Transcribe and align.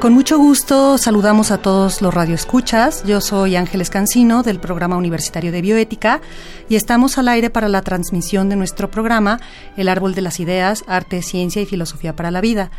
Con 0.00 0.14
mucho 0.14 0.38
gusto 0.38 0.96
saludamos 0.96 1.50
a 1.50 1.58
todos 1.58 2.00
los 2.00 2.14
radioescuchas. 2.14 3.04
Yo 3.04 3.20
soy 3.20 3.56
Ángeles 3.56 3.90
Cancino 3.90 4.42
del 4.42 4.58
Programa 4.58 4.96
Universitario 4.96 5.52
de 5.52 5.60
Bioética 5.60 6.22
y 6.70 6.76
estamos 6.76 7.18
al 7.18 7.28
aire 7.28 7.50
para 7.50 7.68
la 7.68 7.82
transmisión 7.82 8.48
de 8.48 8.56
nuestro 8.56 8.90
programa 8.90 9.40
El 9.76 9.90
Árbol 9.90 10.14
de 10.14 10.22
las 10.22 10.40
Ideas, 10.40 10.84
Arte, 10.86 11.20
Ciencia 11.20 11.60
y 11.60 11.66
Filosofía 11.66 12.16
para 12.16 12.30
la 12.30 12.40
Vida. 12.40 12.70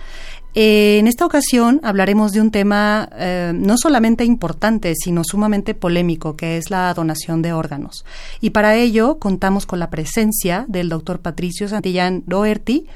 Eh, 0.56 0.98
en 0.98 1.06
esta 1.06 1.28
ocasión 1.28 1.80
hablaremos 1.84 2.32
de 2.32 2.42
un 2.42 2.50
tema 2.50 3.08
eh, 3.16 3.52
no 3.54 3.78
solamente 3.78 4.26
importante, 4.26 4.96
sino 4.96 5.24
sumamente 5.24 5.76
polémico, 5.76 6.36
que 6.36 6.58
es 6.58 6.72
la 6.72 6.92
donación 6.96 7.44
de 7.44 7.54
órganos. 7.54 8.04
Y 8.42 8.50
para 8.50 8.76
ello 8.76 9.20
contamos 9.20 9.68
con 9.68 9.78
la 9.78 9.92
presencia 9.92 10.66
del 10.68 10.90
doctor 10.90 11.20
Patricio 11.20 11.68
Santillán 11.68 12.24
Doherty, 12.26 12.88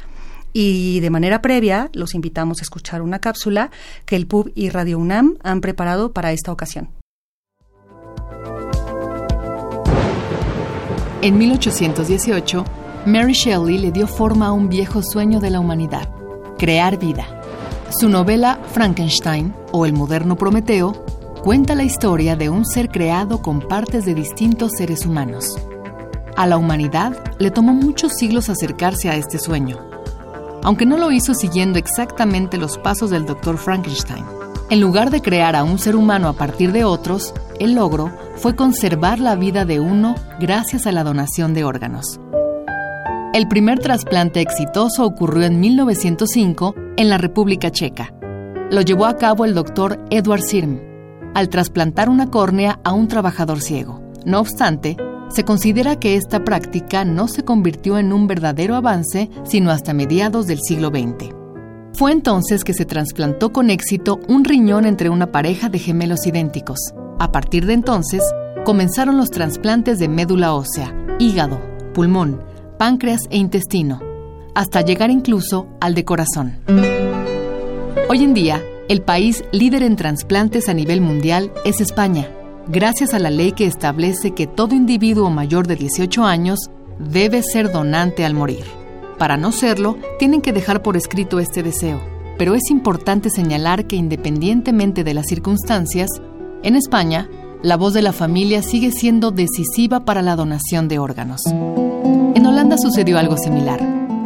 y 0.57 1.01
de 1.01 1.09
manera 1.09 1.41
previa 1.41 1.89
los 1.91 2.15
invitamos 2.15 2.61
a 2.61 2.63
escuchar 2.63 3.01
una 3.01 3.19
cápsula 3.19 3.71
que 4.05 4.15
el 4.15 4.25
PUB 4.25 4.53
y 4.55 4.69
Radio 4.69 4.97
UNAM 4.97 5.35
han 5.43 5.59
preparado 5.59 6.13
para 6.13 6.31
esta 6.31 6.53
ocasión. 6.53 6.91
En 11.21 11.37
1818, 11.37 12.63
Mary 13.05 13.33
Shelley 13.33 13.79
le 13.79 13.91
dio 13.91 14.07
forma 14.07 14.47
a 14.47 14.51
un 14.53 14.69
viejo 14.69 15.03
sueño 15.03 15.41
de 15.41 15.49
la 15.49 15.59
humanidad, 15.59 16.07
crear 16.57 16.97
vida. 16.97 17.41
Su 17.99 18.07
novela 18.07 18.57
Frankenstein, 18.71 19.53
o 19.73 19.85
El 19.85 19.91
moderno 19.91 20.37
Prometeo, 20.37 20.93
cuenta 21.43 21.75
la 21.75 21.83
historia 21.83 22.37
de 22.37 22.49
un 22.49 22.65
ser 22.65 22.87
creado 22.87 23.41
con 23.41 23.59
partes 23.59 24.05
de 24.05 24.15
distintos 24.15 24.71
seres 24.77 25.05
humanos. 25.05 25.53
A 26.37 26.47
la 26.47 26.55
humanidad 26.55 27.35
le 27.39 27.51
tomó 27.51 27.73
muchos 27.73 28.13
siglos 28.13 28.47
acercarse 28.47 29.09
a 29.09 29.17
este 29.17 29.37
sueño 29.37 29.94
aunque 30.65 30.87
no 30.87 30.97
lo 30.97 31.11
hizo 31.11 31.35
siguiendo 31.35 31.77
exactamente 31.77 32.57
los 32.57 32.79
pasos 32.79 33.11
del 33.11 33.27
Dr. 33.27 33.59
Frankenstein. 33.59 34.25
En 34.71 34.81
lugar 34.81 35.11
de 35.11 35.21
crear 35.21 35.55
a 35.55 35.63
un 35.63 35.77
ser 35.77 35.95
humano 35.95 36.27
a 36.27 36.33
partir 36.33 36.71
de 36.71 36.83
otros, 36.83 37.35
el 37.59 37.75
logro 37.75 38.11
fue 38.35 38.55
conservar 38.55 39.19
la 39.19 39.35
vida 39.35 39.63
de 39.63 39.79
uno 39.79 40.15
gracias 40.39 40.87
a 40.87 40.91
la 40.91 41.03
donación 41.03 41.53
de 41.53 41.63
órganos. 41.63 42.19
El 43.35 43.47
primer 43.47 43.77
trasplante 43.77 44.41
exitoso 44.41 45.05
ocurrió 45.05 45.43
en 45.43 45.59
1905 45.59 46.73
en 46.97 47.09
la 47.09 47.19
República 47.19 47.69
Checa. 47.69 48.11
Lo 48.71 48.81
llevó 48.81 49.05
a 49.05 49.17
cabo 49.17 49.45
el 49.45 49.53
doctor 49.53 50.03
Edward 50.09 50.41
Sirm, 50.41 50.81
al 51.35 51.49
trasplantar 51.49 52.09
una 52.09 52.31
córnea 52.31 52.79
a 52.83 52.91
un 52.91 53.07
trabajador 53.07 53.61
ciego. 53.61 54.01
No 54.25 54.39
obstante, 54.39 54.97
se 55.29 55.43
considera 55.43 55.99
que 55.99 56.15
esta 56.15 56.43
práctica 56.43 57.05
no 57.05 57.27
se 57.27 57.43
convirtió 57.43 57.97
en 57.97 58.13
un 58.13 58.27
verdadero 58.27 58.75
avance 58.75 59.29
sino 59.43 59.71
hasta 59.71 59.93
mediados 59.93 60.47
del 60.47 60.59
siglo 60.59 60.89
XX. 60.89 61.33
Fue 61.93 62.11
entonces 62.11 62.63
que 62.63 62.73
se 62.73 62.85
trasplantó 62.85 63.53
con 63.53 63.69
éxito 63.69 64.19
un 64.27 64.43
riñón 64.43 64.85
entre 64.85 65.09
una 65.09 65.31
pareja 65.31 65.69
de 65.69 65.79
gemelos 65.79 66.27
idénticos. 66.27 66.79
A 67.19 67.31
partir 67.31 67.65
de 67.65 67.73
entonces, 67.73 68.21
comenzaron 68.65 69.17
los 69.17 69.31
trasplantes 69.31 69.99
de 69.99 70.09
médula 70.09 70.53
ósea, 70.53 70.93
hígado, 71.19 71.61
pulmón, 71.93 72.41
páncreas 72.77 73.21
e 73.29 73.37
intestino, 73.37 74.01
hasta 74.53 74.81
llegar 74.81 75.09
incluso 75.09 75.67
al 75.79 75.95
de 75.95 76.03
corazón. 76.03 76.57
Hoy 78.09 78.23
en 78.23 78.33
día, 78.33 78.61
el 78.89 79.01
país 79.01 79.43
líder 79.51 79.83
en 79.83 79.95
trasplantes 79.95 80.67
a 80.67 80.73
nivel 80.73 80.99
mundial 80.99 81.51
es 81.63 81.79
España, 81.79 82.27
gracias 82.67 83.13
a 83.13 83.19
la 83.19 83.29
ley 83.29 83.51
que 83.51 83.65
establece 83.65 84.31
que 84.31 84.47
todo 84.47 84.75
individuo 84.75 85.29
mayor 85.29 85.67
de 85.67 85.75
18 85.75 86.23
años 86.23 86.59
debe 86.99 87.43
ser 87.43 87.71
donante 87.71 88.25
al 88.25 88.33
morir. 88.33 88.65
Para 89.17 89.37
no 89.37 89.51
serlo, 89.51 89.97
tienen 90.19 90.41
que 90.41 90.53
dejar 90.53 90.81
por 90.81 90.97
escrito 90.97 91.39
este 91.39 91.63
deseo, 91.63 92.01
pero 92.37 92.55
es 92.55 92.69
importante 92.69 93.29
señalar 93.29 93.85
que 93.85 93.95
independientemente 93.95 95.03
de 95.03 95.13
las 95.13 95.27
circunstancias, 95.27 96.09
en 96.63 96.75
España, 96.75 97.29
la 97.61 97.77
voz 97.77 97.93
de 97.93 98.01
la 98.01 98.13
familia 98.13 98.61
sigue 98.61 98.91
siendo 98.91 99.31
decisiva 99.31 100.01
para 100.01 100.21
la 100.21 100.35
donación 100.35 100.87
de 100.87 100.99
órganos. 100.99 101.41
En 101.45 102.45
Holanda 102.45 102.77
sucedió 102.77 103.17
algo 103.17 103.37
similar. 103.37 103.81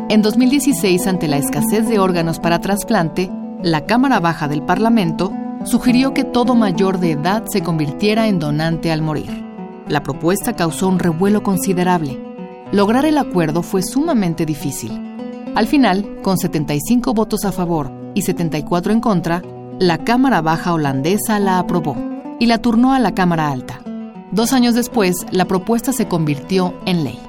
En 0.09 0.21
2016, 0.21 1.05
ante 1.07 1.27
la 1.27 1.37
escasez 1.37 1.87
de 1.87 1.99
órganos 1.99 2.39
para 2.39 2.59
trasplante, 2.59 3.29
la 3.61 3.85
Cámara 3.85 4.19
Baja 4.19 4.47
del 4.47 4.63
Parlamento 4.63 5.31
sugirió 5.65 6.13
que 6.13 6.23
todo 6.23 6.55
mayor 6.55 6.99
de 6.99 7.11
edad 7.11 7.43
se 7.47 7.61
convirtiera 7.61 8.27
en 8.27 8.39
donante 8.39 8.91
al 8.91 9.01
morir. 9.01 9.45
La 9.87 10.03
propuesta 10.03 10.53
causó 10.53 10.87
un 10.87 10.99
revuelo 10.99 11.43
considerable. 11.43 12.19
Lograr 12.71 13.05
el 13.05 13.17
acuerdo 13.17 13.63
fue 13.63 13.81
sumamente 13.81 14.45
difícil. 14.45 14.91
Al 15.55 15.67
final, 15.67 16.19
con 16.21 16.37
75 16.37 17.13
votos 17.13 17.43
a 17.45 17.51
favor 17.51 17.91
y 18.13 18.21
74 18.21 18.93
en 18.93 19.01
contra, 19.01 19.41
la 19.79 19.97
Cámara 19.99 20.41
Baja 20.41 20.73
holandesa 20.73 21.39
la 21.39 21.59
aprobó 21.59 21.95
y 22.39 22.45
la 22.45 22.59
turnó 22.59 22.93
a 22.93 22.99
la 22.99 23.13
Cámara 23.13 23.51
Alta. 23.51 23.81
Dos 24.31 24.53
años 24.53 24.75
después, 24.75 25.25
la 25.31 25.45
propuesta 25.45 25.91
se 25.91 26.07
convirtió 26.07 26.75
en 26.85 27.03
ley. 27.03 27.19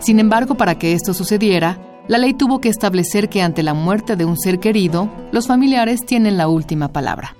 Sin 0.00 0.18
embargo, 0.18 0.54
para 0.54 0.78
que 0.78 0.92
esto 0.92 1.14
sucediera, 1.14 1.78
la 2.08 2.18
ley 2.18 2.34
tuvo 2.34 2.60
que 2.60 2.68
establecer 2.68 3.28
que 3.28 3.40
ante 3.40 3.62
la 3.62 3.72
muerte 3.72 4.16
de 4.16 4.24
un 4.24 4.36
ser 4.36 4.58
querido, 4.58 5.08
los 5.30 5.46
familiares 5.46 6.04
tienen 6.04 6.36
la 6.36 6.48
última 6.48 6.88
palabra. 6.88 7.36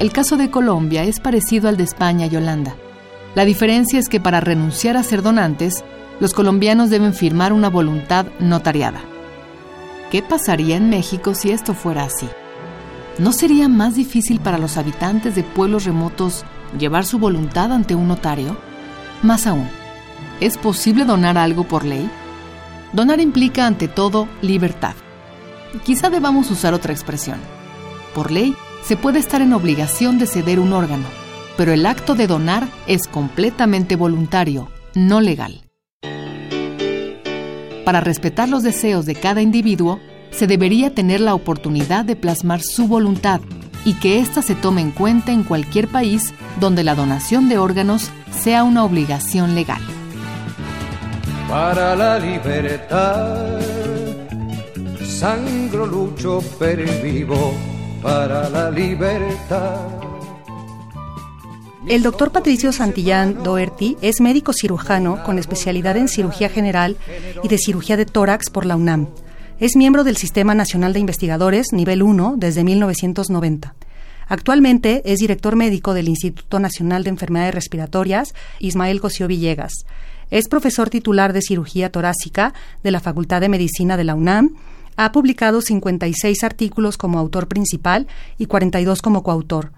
El 0.00 0.12
caso 0.12 0.38
de 0.38 0.50
Colombia 0.50 1.04
es 1.04 1.20
parecido 1.20 1.68
al 1.68 1.76
de 1.76 1.84
España 1.84 2.24
y 2.24 2.34
Holanda. 2.34 2.74
La 3.34 3.44
diferencia 3.44 3.98
es 3.98 4.08
que 4.08 4.18
para 4.18 4.40
renunciar 4.40 4.96
a 4.96 5.02
ser 5.02 5.20
donantes, 5.20 5.84
los 6.20 6.32
colombianos 6.32 6.88
deben 6.88 7.12
firmar 7.12 7.52
una 7.52 7.68
voluntad 7.68 8.24
notariada. 8.38 9.02
¿Qué 10.10 10.22
pasaría 10.22 10.76
en 10.76 10.88
México 10.88 11.34
si 11.34 11.50
esto 11.50 11.74
fuera 11.74 12.04
así? 12.04 12.26
¿No 13.18 13.34
sería 13.34 13.68
más 13.68 13.94
difícil 13.94 14.40
para 14.40 14.56
los 14.56 14.78
habitantes 14.78 15.34
de 15.34 15.42
pueblos 15.42 15.84
remotos 15.84 16.46
llevar 16.78 17.04
su 17.04 17.18
voluntad 17.18 17.70
ante 17.70 17.94
un 17.94 18.08
notario? 18.08 18.56
Más 19.22 19.46
aún, 19.46 19.68
¿es 20.40 20.56
posible 20.56 21.04
donar 21.04 21.36
algo 21.36 21.64
por 21.64 21.84
ley? 21.84 22.10
Donar 22.94 23.20
implica 23.20 23.66
ante 23.66 23.86
todo 23.86 24.28
libertad. 24.40 24.94
Quizá 25.84 26.08
debamos 26.08 26.50
usar 26.50 26.72
otra 26.72 26.94
expresión. 26.94 27.38
Por 28.14 28.30
ley, 28.30 28.56
se 28.82 28.96
puede 28.96 29.18
estar 29.18 29.42
en 29.42 29.52
obligación 29.52 30.18
de 30.18 30.26
ceder 30.26 30.60
un 30.60 30.72
órgano, 30.72 31.06
pero 31.56 31.72
el 31.72 31.86
acto 31.86 32.14
de 32.14 32.26
donar 32.26 32.68
es 32.86 33.06
completamente 33.06 33.96
voluntario, 33.96 34.68
no 34.94 35.20
legal. 35.20 35.62
Para 37.84 38.00
respetar 38.00 38.48
los 38.48 38.62
deseos 38.62 39.06
de 39.06 39.14
cada 39.14 39.42
individuo, 39.42 40.00
se 40.30 40.46
debería 40.46 40.94
tener 40.94 41.20
la 41.20 41.34
oportunidad 41.34 42.04
de 42.04 42.16
plasmar 42.16 42.62
su 42.62 42.86
voluntad 42.86 43.40
y 43.84 43.94
que 43.94 44.20
ésta 44.20 44.42
se 44.42 44.54
tome 44.54 44.80
en 44.80 44.90
cuenta 44.90 45.32
en 45.32 45.42
cualquier 45.42 45.88
país 45.88 46.34
donde 46.60 46.84
la 46.84 46.94
donación 46.94 47.48
de 47.48 47.58
órganos 47.58 48.10
sea 48.30 48.62
una 48.64 48.84
obligación 48.84 49.54
legal. 49.54 49.82
Para 51.48 51.96
la 51.96 52.18
libertad, 52.18 53.58
sangro 55.04 55.86
lucho 55.86 56.40
per 56.58 56.84
vivo 57.02 57.54
para 58.02 58.48
la 58.48 58.70
libertad. 58.70 59.86
El 61.86 62.02
doctor 62.02 62.30
Patricio 62.30 62.72
Santillán 62.72 63.42
Doherty 63.42 63.96
es 64.00 64.20
médico 64.20 64.52
cirujano 64.52 65.22
con 65.24 65.38
especialidad 65.38 65.96
en 65.96 66.08
cirugía 66.08 66.48
general 66.48 66.96
y 67.42 67.48
de 67.48 67.58
cirugía 67.58 67.96
de 67.96 68.06
tórax 68.06 68.50
por 68.50 68.66
la 68.66 68.76
UNAM. 68.76 69.08
Es 69.58 69.76
miembro 69.76 70.04
del 70.04 70.16
Sistema 70.16 70.54
Nacional 70.54 70.92
de 70.92 71.00
Investigadores 71.00 71.72
nivel 71.72 72.02
1 72.02 72.34
desde 72.36 72.64
1990. 72.64 73.74
Actualmente 74.28 75.02
es 75.04 75.18
director 75.18 75.56
médico 75.56 75.92
del 75.92 76.08
Instituto 76.08 76.60
Nacional 76.60 77.02
de 77.02 77.10
Enfermedades 77.10 77.54
Respiratorias 77.54 78.34
Ismael 78.60 79.00
Cosío 79.00 79.26
Villegas. 79.26 79.72
Es 80.30 80.48
profesor 80.48 80.90
titular 80.90 81.32
de 81.32 81.42
cirugía 81.42 81.90
torácica 81.90 82.54
de 82.84 82.92
la 82.92 83.00
Facultad 83.00 83.40
de 83.40 83.48
Medicina 83.48 83.96
de 83.96 84.04
la 84.04 84.14
UNAM 84.14 84.54
ha 85.02 85.12
publicado 85.12 85.62
56 85.62 86.44
artículos 86.44 86.98
como 86.98 87.18
autor 87.18 87.48
principal 87.48 88.06
y 88.36 88.44
42 88.44 89.00
como 89.00 89.22
coautor. 89.22 89.72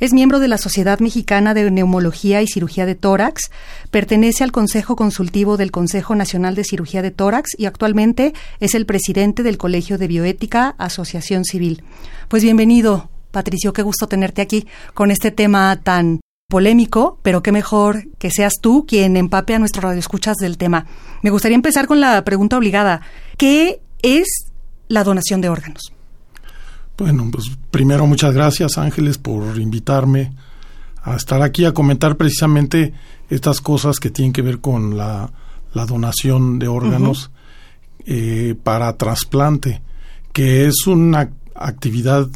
Es 0.00 0.12
miembro 0.12 0.38
de 0.38 0.48
la 0.48 0.58
Sociedad 0.58 1.00
Mexicana 1.00 1.54
de 1.54 1.70
Neumología 1.70 2.42
y 2.42 2.46
Cirugía 2.46 2.84
de 2.84 2.94
Tórax, 2.94 3.50
pertenece 3.90 4.44
al 4.44 4.52
Consejo 4.52 4.94
Consultivo 4.94 5.56
del 5.56 5.70
Consejo 5.70 6.14
Nacional 6.14 6.54
de 6.54 6.64
Cirugía 6.64 7.00
de 7.00 7.10
Tórax 7.10 7.52
y 7.56 7.64
actualmente 7.64 8.34
es 8.60 8.74
el 8.74 8.84
presidente 8.84 9.42
del 9.42 9.56
Colegio 9.56 9.96
de 9.96 10.08
Bioética 10.08 10.74
Asociación 10.76 11.46
Civil. 11.46 11.82
Pues 12.28 12.42
bienvenido, 12.42 13.08
Patricio, 13.30 13.72
qué 13.72 13.80
gusto 13.80 14.08
tenerte 14.08 14.42
aquí 14.42 14.66
con 14.92 15.10
este 15.10 15.30
tema 15.30 15.80
tan 15.82 16.20
polémico, 16.50 17.18
pero 17.22 17.42
qué 17.42 17.50
mejor 17.50 18.08
que 18.18 18.30
seas 18.30 18.52
tú 18.60 18.84
quien 18.86 19.16
empape 19.16 19.54
a 19.54 19.58
nuestro 19.58 19.80
radioescuchas 19.88 20.36
del 20.36 20.58
tema. 20.58 20.84
Me 21.22 21.30
gustaría 21.30 21.54
empezar 21.54 21.86
con 21.86 21.98
la 21.98 22.22
pregunta 22.24 22.58
obligada. 22.58 23.00
¿Qué 23.38 23.80
es 24.02 24.52
la 24.88 25.04
donación 25.04 25.40
de 25.40 25.48
órganos? 25.48 25.92
Bueno, 26.96 27.28
pues 27.30 27.50
primero 27.70 28.06
muchas 28.06 28.34
gracias 28.34 28.78
Ángeles 28.78 29.18
por 29.18 29.60
invitarme 29.60 30.32
a 31.02 31.16
estar 31.16 31.42
aquí 31.42 31.64
a 31.64 31.72
comentar 31.72 32.16
precisamente 32.16 32.94
estas 33.28 33.60
cosas 33.60 34.00
que 34.00 34.10
tienen 34.10 34.32
que 34.32 34.42
ver 34.42 34.60
con 34.60 34.96
la, 34.96 35.30
donación 35.86 36.58
de 36.58 36.68
órganos 36.68 37.30
eh, 38.06 38.54
para 38.62 38.96
trasplante, 38.96 39.82
que 40.32 40.66
es 40.66 40.86
una 40.86 41.28
actividad 41.54 42.28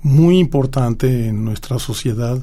muy 0.00 0.38
importante 0.38 1.28
en 1.28 1.44
nuestra 1.44 1.78
sociedad, 1.78 2.42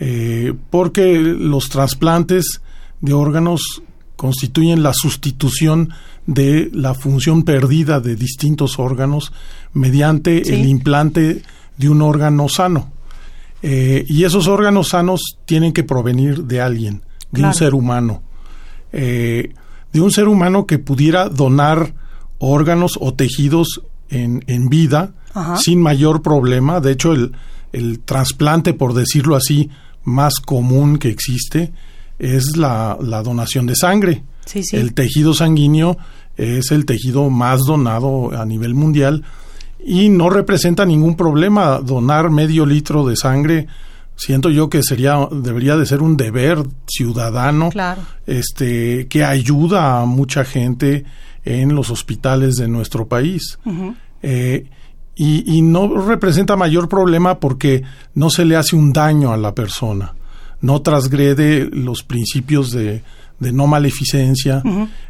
eh, 0.00 0.54
porque 0.70 1.18
los 1.18 1.68
trasplantes 1.68 2.62
de 3.02 3.12
órganos 3.12 3.82
constituyen 4.16 4.82
la 4.82 4.94
sustitución 4.94 5.90
de 6.26 6.70
la 6.72 6.94
función 6.94 7.44
perdida 7.44 8.00
de 8.00 8.16
distintos 8.16 8.78
órganos 8.78 9.32
mediante 9.72 10.52
el 10.52 10.66
implante 10.66 11.42
de 11.76 11.88
un 11.88 12.02
órgano 12.02 12.48
sano. 12.48 12.92
Eh, 13.62 14.04
y 14.08 14.24
esos 14.24 14.48
órganos 14.48 14.88
sanos 14.88 15.38
tienen 15.44 15.72
que 15.72 15.84
provenir 15.84 16.44
de 16.44 16.60
alguien, 16.60 17.02
de 17.30 17.42
un 17.42 17.54
ser 17.54 17.74
humano. 17.74 18.22
Eh, 18.92 19.54
de 19.92 20.00
un 20.00 20.10
ser 20.10 20.28
humano 20.28 20.66
que 20.66 20.78
pudiera 20.78 21.28
donar 21.28 21.94
órganos 22.38 22.98
o 23.00 23.14
tejidos 23.14 23.82
en, 24.10 24.44
en 24.46 24.68
vida 24.68 25.14
sin 25.58 25.80
mayor 25.80 26.22
problema. 26.22 26.80
De 26.80 26.92
hecho, 26.92 27.12
el, 27.12 27.32
el 27.72 28.00
trasplante, 28.00 28.74
por 28.74 28.94
decirlo 28.94 29.36
así, 29.36 29.70
más 30.04 30.34
común 30.40 30.98
que 30.98 31.08
existe 31.08 31.72
es 32.18 32.56
la, 32.56 32.96
la 33.00 33.22
donación 33.22 33.66
de 33.66 33.74
sangre. 33.76 34.22
El 34.72 34.94
tejido 34.94 35.34
sanguíneo 35.34 35.96
es 36.36 36.70
el 36.70 36.84
tejido 36.86 37.30
más 37.30 37.60
donado 37.60 38.30
a 38.36 38.44
nivel 38.44 38.74
mundial 38.74 39.24
y 39.84 40.08
no 40.08 40.30
representa 40.30 40.84
ningún 40.84 41.16
problema 41.16 41.80
donar 41.80 42.30
medio 42.30 42.66
litro 42.66 43.06
de 43.06 43.16
sangre. 43.16 43.66
Siento 44.14 44.50
yo 44.50 44.70
que 44.70 44.82
sería 44.82 45.28
debería 45.30 45.76
de 45.76 45.86
ser 45.86 46.02
un 46.02 46.16
deber 46.16 46.62
ciudadano 46.86 47.70
este 48.26 49.06
que 49.08 49.24
ayuda 49.24 50.00
a 50.00 50.06
mucha 50.06 50.44
gente 50.44 51.04
en 51.44 51.74
los 51.74 51.90
hospitales 51.90 52.56
de 52.56 52.68
nuestro 52.68 53.06
país. 53.06 53.58
Eh, 54.22 54.66
y, 55.18 55.56
y, 55.56 55.62
no 55.62 55.88
representa 56.06 56.56
mayor 56.56 56.90
problema 56.90 57.40
porque 57.40 57.82
no 58.14 58.28
se 58.28 58.44
le 58.44 58.56
hace 58.56 58.76
un 58.76 58.92
daño 58.92 59.32
a 59.32 59.38
la 59.38 59.54
persona 59.54 60.14
no 60.60 60.82
transgrede 60.82 61.68
los 61.70 62.02
principios 62.02 62.70
de, 62.70 63.02
de 63.38 63.52
no 63.52 63.66
maleficencia. 63.66 64.62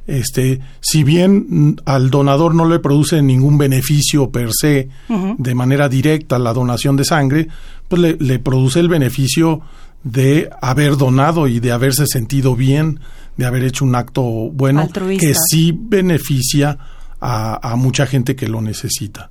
Este, 0.07 0.61
si 0.81 1.05
bien 1.05 1.81
al 1.85 2.11
donador 2.11 2.55
no 2.55 2.69
le 2.69 2.79
produce 2.79 3.23
ningún 3.23 3.59
beneficio 3.59 4.31
per 4.31 4.51
se 4.53 4.89
de 5.09 5.55
manera 5.55 5.89
directa 5.89 6.39
la 6.39 6.53
donación 6.53 6.97
de 6.97 7.05
sangre, 7.05 7.49
pues 7.89 8.03
le, 8.03 8.17
le, 8.19 8.39
produce 8.39 8.81
el 8.81 8.89
beneficio 8.89 9.61
de 10.03 10.51
haber 10.61 10.97
donado 10.97 11.47
y 11.47 11.61
de 11.61 11.73
haberse 11.73 12.07
sentido 12.07 12.57
bien, 12.57 13.01
de 13.37 13.47
haber 13.47 13.65
hecho 13.65 13.85
un 13.85 13.95
acto 13.95 14.23
bueno 14.23 14.89
que 14.93 15.35
sí 15.51 15.77
beneficia 15.77 16.79
a, 17.21 17.73
a 17.73 17.77
mucha 17.77 18.07
gente 18.07 18.35
que 18.35 18.49
lo 18.49 18.61
necesita. 18.61 19.31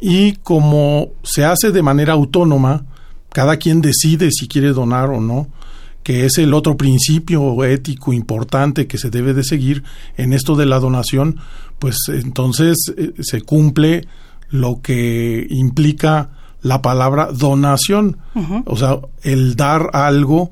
Y 0.00 0.34
como 0.36 1.12
se 1.22 1.44
hace 1.44 1.70
de 1.70 1.82
manera 1.82 2.14
autónoma, 2.14 2.84
cada 3.30 3.56
quien 3.56 3.80
decide 3.80 4.30
si 4.30 4.48
quiere 4.48 4.72
donar 4.72 5.10
o 5.10 5.20
no, 5.20 5.48
que 6.04 6.26
es 6.26 6.38
el 6.38 6.54
otro 6.54 6.76
principio 6.76 7.64
ético 7.64 8.12
importante 8.12 8.86
que 8.86 8.98
se 8.98 9.10
debe 9.10 9.32
de 9.32 9.42
seguir 9.42 9.82
en 10.16 10.34
esto 10.34 10.54
de 10.54 10.66
la 10.66 10.78
donación, 10.78 11.40
pues 11.80 11.96
entonces 12.08 12.76
eh, 12.96 13.14
se 13.20 13.40
cumple 13.40 14.06
lo 14.50 14.82
que 14.82 15.46
implica 15.50 16.30
la 16.60 16.82
palabra 16.82 17.30
donación, 17.32 18.18
o 18.64 18.76
sea, 18.76 18.98
el 19.22 19.56
dar 19.56 19.90
algo 19.92 20.50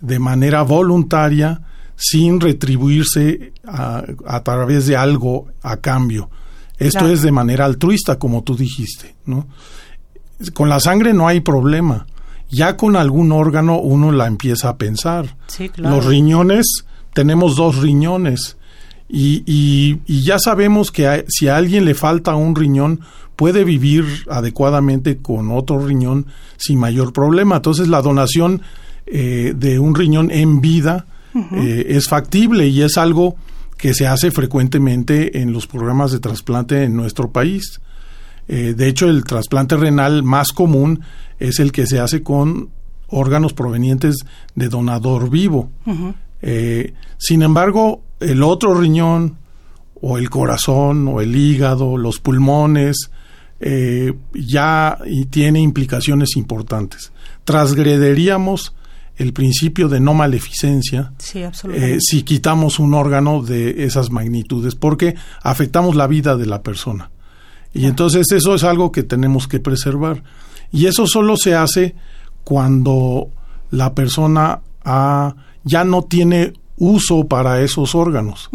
de 0.00 0.18
manera 0.18 0.62
voluntaria 0.62 1.62
sin 1.96 2.40
retribuirse 2.40 3.52
a, 3.66 4.40
través 4.42 4.86
de 4.86 4.96
algo 4.96 5.48
a 5.62 5.76
cambio. 5.76 6.30
Esto 6.78 7.08
es 7.08 7.20
de 7.20 7.30
manera 7.30 7.66
altruista, 7.66 8.18
como 8.18 8.42
tú 8.42 8.56
dijiste, 8.56 9.16
¿no? 9.26 9.48
Con 10.54 10.70
la 10.70 10.80
sangre 10.80 11.12
no 11.12 11.28
hay 11.28 11.40
problema 11.40 12.06
ya 12.50 12.76
con 12.76 12.96
algún 12.96 13.32
órgano 13.32 13.78
uno 13.78 14.12
la 14.12 14.26
empieza 14.26 14.68
a 14.68 14.76
pensar. 14.76 15.36
Los 15.76 16.04
riñones, 16.04 16.84
tenemos 17.12 17.56
dos 17.56 17.78
riñones 17.78 18.56
y, 19.08 19.42
y, 19.46 20.22
ya 20.22 20.38
sabemos 20.38 20.92
que 20.92 21.24
si 21.28 21.48
a 21.48 21.56
alguien 21.56 21.84
le 21.84 21.94
falta 21.94 22.36
un 22.36 22.54
riñón, 22.54 23.00
puede 23.34 23.64
vivir 23.64 24.04
adecuadamente 24.28 25.16
con 25.18 25.50
otro 25.50 25.84
riñón 25.84 26.26
sin 26.58 26.78
mayor 26.78 27.12
problema. 27.12 27.56
Entonces 27.56 27.88
la 27.88 28.02
donación 28.02 28.62
eh, 29.06 29.54
de 29.56 29.78
un 29.78 29.94
riñón 29.94 30.30
en 30.30 30.60
vida 30.60 31.06
eh, 31.34 31.86
es 31.88 32.08
factible 32.08 32.68
y 32.68 32.82
es 32.82 32.98
algo 32.98 33.36
que 33.76 33.94
se 33.94 34.06
hace 34.06 34.30
frecuentemente 34.30 35.40
en 35.40 35.52
los 35.52 35.66
programas 35.66 36.12
de 36.12 36.20
trasplante 36.20 36.84
en 36.84 36.94
nuestro 36.94 37.32
país. 37.32 37.80
Eh, 38.52 38.74
de 38.76 38.88
hecho, 38.88 39.08
el 39.08 39.22
trasplante 39.22 39.76
renal 39.76 40.24
más 40.24 40.48
común 40.48 41.02
es 41.38 41.60
el 41.60 41.70
que 41.70 41.86
se 41.86 42.00
hace 42.00 42.24
con 42.24 42.70
órganos 43.06 43.52
provenientes 43.52 44.16
de 44.56 44.68
donador 44.68 45.30
vivo. 45.30 45.70
Eh, 46.42 46.92
sin 47.16 47.42
embargo, 47.42 48.02
el 48.18 48.42
otro 48.42 48.74
riñón 48.74 49.36
o 50.00 50.18
el 50.18 50.30
corazón 50.30 51.06
o 51.06 51.20
el 51.20 51.36
hígado, 51.36 51.96
los 51.96 52.18
pulmones, 52.18 53.12
eh, 53.60 54.14
ya 54.34 54.98
tiene 55.30 55.60
implicaciones 55.60 56.36
importantes. 56.36 57.12
Transgrederíamos 57.44 58.74
el 59.16 59.32
principio 59.32 59.88
de 59.88 60.00
no 60.00 60.12
maleficencia 60.12 61.12
eh, 61.74 61.98
si 62.00 62.22
quitamos 62.24 62.80
un 62.80 62.94
órgano 62.94 63.42
de 63.42 63.84
esas 63.84 64.10
magnitudes, 64.10 64.74
porque 64.74 65.14
afectamos 65.40 65.94
la 65.94 66.08
vida 66.08 66.36
de 66.36 66.46
la 66.46 66.62
persona. 66.62 67.12
Y 67.72 67.86
entonces 67.86 68.26
eso 68.32 68.54
es 68.54 68.64
algo 68.64 68.90
que 68.92 69.02
tenemos 69.02 69.46
que 69.46 69.60
preservar. 69.60 70.22
Y 70.72 70.86
eso 70.86 71.06
solo 71.06 71.36
se 71.36 71.54
hace 71.54 71.94
cuando 72.44 73.28
la 73.70 73.94
persona 73.94 74.60
ya 75.64 75.84
no 75.84 76.02
tiene 76.02 76.54
uso 76.76 77.26
para 77.28 77.60
esos 77.62 77.94
órganos. 77.94 78.50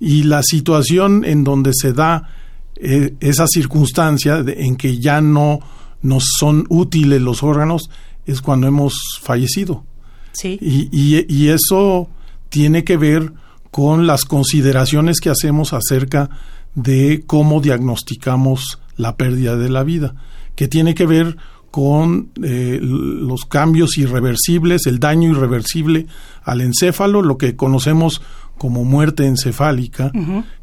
Y 0.00 0.24
la 0.24 0.42
situación 0.42 1.24
en 1.24 1.44
donde 1.44 1.72
se 1.74 1.92
da 1.92 2.30
eh, 2.76 3.14
esa 3.20 3.46
circunstancia 3.46 4.44
en 4.46 4.76
que 4.76 4.98
ya 4.98 5.20
no 5.20 5.60
nos 6.02 6.24
son 6.38 6.66
útiles 6.68 7.20
los 7.20 7.42
órganos 7.42 7.90
es 8.26 8.42
cuando 8.42 8.66
hemos 8.66 8.94
fallecido. 9.22 9.84
Sí. 10.32 10.58
Y, 10.60 11.24
y, 11.32 11.48
eso 11.48 12.08
tiene 12.50 12.84
que 12.84 12.98
ver 12.98 13.32
con 13.70 14.06
las 14.06 14.26
consideraciones 14.26 15.20
que 15.20 15.30
hacemos 15.30 15.72
acerca 15.72 16.28
de 16.76 17.24
cómo 17.26 17.60
diagnosticamos 17.60 18.80
la 18.96 19.16
pérdida 19.16 19.56
de 19.56 19.68
la 19.68 19.82
vida 19.82 20.14
que 20.54 20.68
tiene 20.68 20.94
que 20.94 21.06
ver 21.06 21.36
con 21.70 22.30
eh, 22.42 22.78
los 22.80 23.44
cambios 23.44 23.98
irreversibles, 23.98 24.86
el 24.86 24.98
daño 24.98 25.30
irreversible 25.30 26.06
al 26.42 26.62
encéfalo, 26.62 27.20
lo 27.20 27.36
que 27.36 27.56
conocemos 27.56 28.22
como 28.56 28.84
muerte 28.84 29.26
encefálica, 29.26 30.10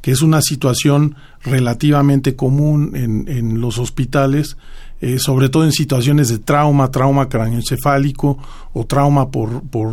que 0.01 0.09
es 0.09 0.23
una 0.23 0.41
situación 0.41 1.15
relativamente 1.43 2.35
común 2.35 2.93
en, 2.95 3.27
en 3.27 3.61
los 3.61 3.77
hospitales, 3.77 4.57
eh, 5.01 5.19
sobre 5.19 5.49
todo 5.49 5.65
en 5.65 5.71
situaciones 5.71 6.29
de 6.29 6.39
trauma, 6.39 6.89
trauma 6.89 7.29
craneoencefálico 7.29 8.39
o 8.73 8.85
trauma 8.85 9.29
por, 9.29 9.61
por 9.61 9.91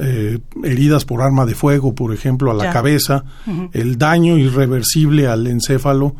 eh, 0.00 0.38
heridas 0.62 1.04
por 1.04 1.22
arma 1.22 1.46
de 1.46 1.54
fuego, 1.54 1.94
por 1.94 2.14
ejemplo, 2.14 2.50
a 2.50 2.54
la 2.54 2.72
cabeza, 2.72 3.24
el 3.72 3.98
daño 3.98 4.38
irreversible 4.38 5.26
al 5.26 5.46
encéfalo 5.46 6.14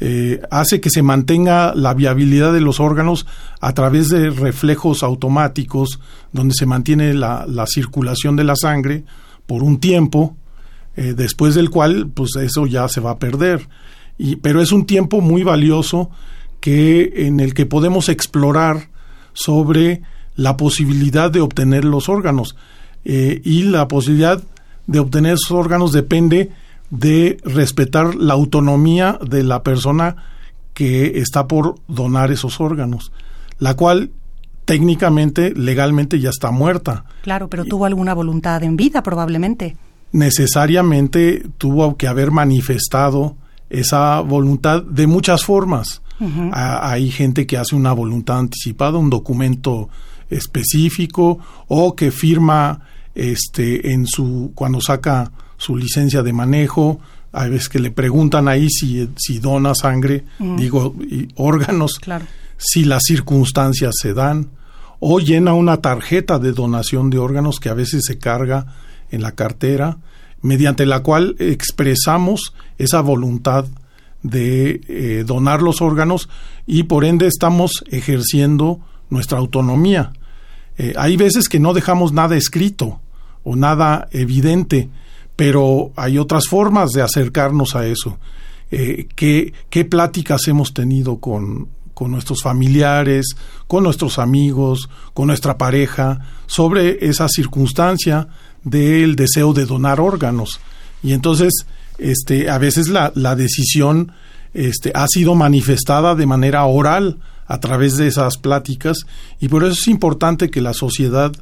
eh, 0.00 0.40
hace 0.52 0.80
que 0.80 0.90
se 0.90 1.02
mantenga 1.02 1.74
la 1.74 1.92
viabilidad 1.92 2.52
de 2.52 2.60
los 2.60 2.78
órganos 2.78 3.26
a 3.60 3.74
través 3.74 4.08
de 4.08 4.30
reflejos 4.30 5.02
automáticos 5.02 5.98
donde 6.32 6.54
se 6.54 6.66
mantiene 6.66 7.14
la, 7.14 7.64
circulación 7.66 8.36
de 8.36 8.44
la 8.44 8.54
sangre 8.54 9.04
por 9.46 9.64
un 9.64 9.80
tiempo, 9.80 10.36
eh, 10.94 11.14
después 11.16 11.56
del 11.56 11.70
cual 11.70 12.10
pues 12.14 12.36
eso 12.36 12.66
ya 12.66 12.88
se 12.88 13.00
va 13.00 13.12
a 13.12 13.18
perder. 13.18 13.68
Y, 14.18 14.36
pero 14.36 14.62
es 14.62 14.70
un 14.70 14.86
tiempo 14.86 15.20
muy 15.20 15.42
valioso 15.42 16.10
que, 16.60 17.26
en 17.26 17.40
el 17.40 17.52
que 17.52 17.66
podemos 17.66 18.08
explorar 18.08 18.90
sobre 19.32 20.02
la 20.36 20.56
posibilidad 20.56 21.28
de 21.28 21.40
obtener 21.40 21.84
los 21.84 22.08
órganos. 22.08 22.54
Eh, 23.10 23.40
y 23.42 23.62
la 23.62 23.88
posibilidad 23.88 24.42
de 24.86 24.98
obtener 24.98 25.32
esos 25.32 25.50
órganos 25.50 25.92
depende 25.92 26.50
de 26.90 27.38
respetar 27.42 28.14
la 28.14 28.34
autonomía 28.34 29.18
de 29.26 29.42
la 29.42 29.62
persona 29.62 30.16
que 30.74 31.18
está 31.18 31.48
por 31.48 31.76
donar 31.88 32.30
esos 32.30 32.60
órganos, 32.60 33.10
la 33.58 33.74
cual 33.74 34.10
técnicamente, 34.66 35.54
legalmente 35.56 36.20
ya 36.20 36.28
está 36.28 36.50
muerta. 36.50 37.06
Claro, 37.22 37.48
pero 37.48 37.64
tuvo 37.64 37.86
alguna 37.86 38.12
voluntad 38.12 38.62
en 38.62 38.76
vida 38.76 39.02
probablemente. 39.02 39.78
Necesariamente 40.12 41.46
tuvo 41.56 41.96
que 41.96 42.08
haber 42.08 42.30
manifestado 42.30 43.36
esa 43.70 44.20
voluntad 44.20 44.82
de 44.82 45.06
muchas 45.06 45.46
formas. 45.46 46.02
hay 46.52 47.10
gente 47.10 47.46
que 47.46 47.56
hace 47.56 47.74
una 47.74 47.94
voluntad 47.94 48.40
anticipada, 48.40 48.98
un 48.98 49.08
documento 49.08 49.88
específico 50.28 51.38
o 51.68 51.96
que 51.96 52.10
firma 52.10 52.82
este 53.18 53.92
en 53.92 54.06
su 54.06 54.52
cuando 54.54 54.80
saca 54.80 55.30
su 55.56 55.76
licencia 55.76 56.22
de 56.22 56.32
manejo, 56.32 57.00
hay 57.32 57.50
veces 57.50 57.68
que 57.68 57.80
le 57.80 57.90
preguntan 57.90 58.48
ahí 58.48 58.70
si, 58.70 59.08
si 59.16 59.38
dona 59.38 59.74
sangre, 59.74 60.24
digo, 60.38 60.94
órganos, 61.34 62.00
si 62.56 62.84
las 62.84 63.02
circunstancias 63.04 63.94
se 64.00 64.14
dan, 64.14 64.50
o 65.00 65.20
llena 65.20 65.52
una 65.52 65.78
tarjeta 65.78 66.38
de 66.38 66.52
donación 66.52 67.10
de 67.10 67.18
órganos 67.18 67.60
que 67.60 67.68
a 67.68 67.74
veces 67.74 68.04
se 68.06 68.18
carga 68.18 68.66
en 69.10 69.22
la 69.22 69.32
cartera, 69.32 69.98
mediante 70.40 70.86
la 70.86 71.00
cual 71.00 71.36
expresamos 71.38 72.54
esa 72.78 73.00
voluntad 73.00 73.66
de 74.22 74.80
eh, 74.88 75.24
donar 75.26 75.62
los 75.62 75.80
órganos 75.80 76.28
y 76.66 76.84
por 76.84 77.04
ende 77.04 77.26
estamos 77.26 77.84
ejerciendo 77.88 78.80
nuestra 79.10 79.38
autonomía. 79.38 80.12
Eh, 80.76 80.94
hay 80.96 81.16
veces 81.16 81.48
que 81.48 81.60
no 81.60 81.74
dejamos 81.74 82.12
nada 82.12 82.36
escrito 82.36 83.00
o 83.48 83.56
nada 83.56 84.08
evidente, 84.12 84.90
pero 85.34 85.92
hay 85.96 86.18
otras 86.18 86.48
formas 86.48 86.90
de 86.90 87.00
acercarnos 87.00 87.74
a 87.74 87.86
eso. 87.86 88.18
Eh, 88.70 89.08
¿qué, 89.16 89.54
¿Qué 89.70 89.86
pláticas 89.86 90.46
hemos 90.48 90.74
tenido 90.74 91.16
con, 91.16 91.68
con 91.94 92.10
nuestros 92.10 92.42
familiares, 92.42 93.26
con 93.66 93.84
nuestros 93.84 94.18
amigos, 94.18 94.90
con 95.14 95.28
nuestra 95.28 95.56
pareja, 95.56 96.20
sobre 96.46 97.08
esa 97.08 97.26
circunstancia 97.28 98.28
del 98.64 99.16
deseo 99.16 99.54
de 99.54 99.64
donar 99.64 99.98
órganos. 99.98 100.60
Y 101.02 101.14
entonces, 101.14 101.52
este, 101.96 102.50
a 102.50 102.58
veces 102.58 102.88
la, 102.88 103.12
la 103.14 103.34
decisión 103.34 104.12
este, 104.52 104.92
ha 104.94 105.06
sido 105.08 105.34
manifestada 105.34 106.14
de 106.14 106.26
manera 106.26 106.66
oral 106.66 107.18
a 107.46 107.60
través 107.60 107.96
de 107.96 108.08
esas 108.08 108.36
pláticas 108.36 108.98
y 109.40 109.48
por 109.48 109.64
eso 109.64 109.72
es 109.72 109.88
importante 109.88 110.50
que 110.50 110.60
la 110.60 110.74
sociedad 110.74 111.32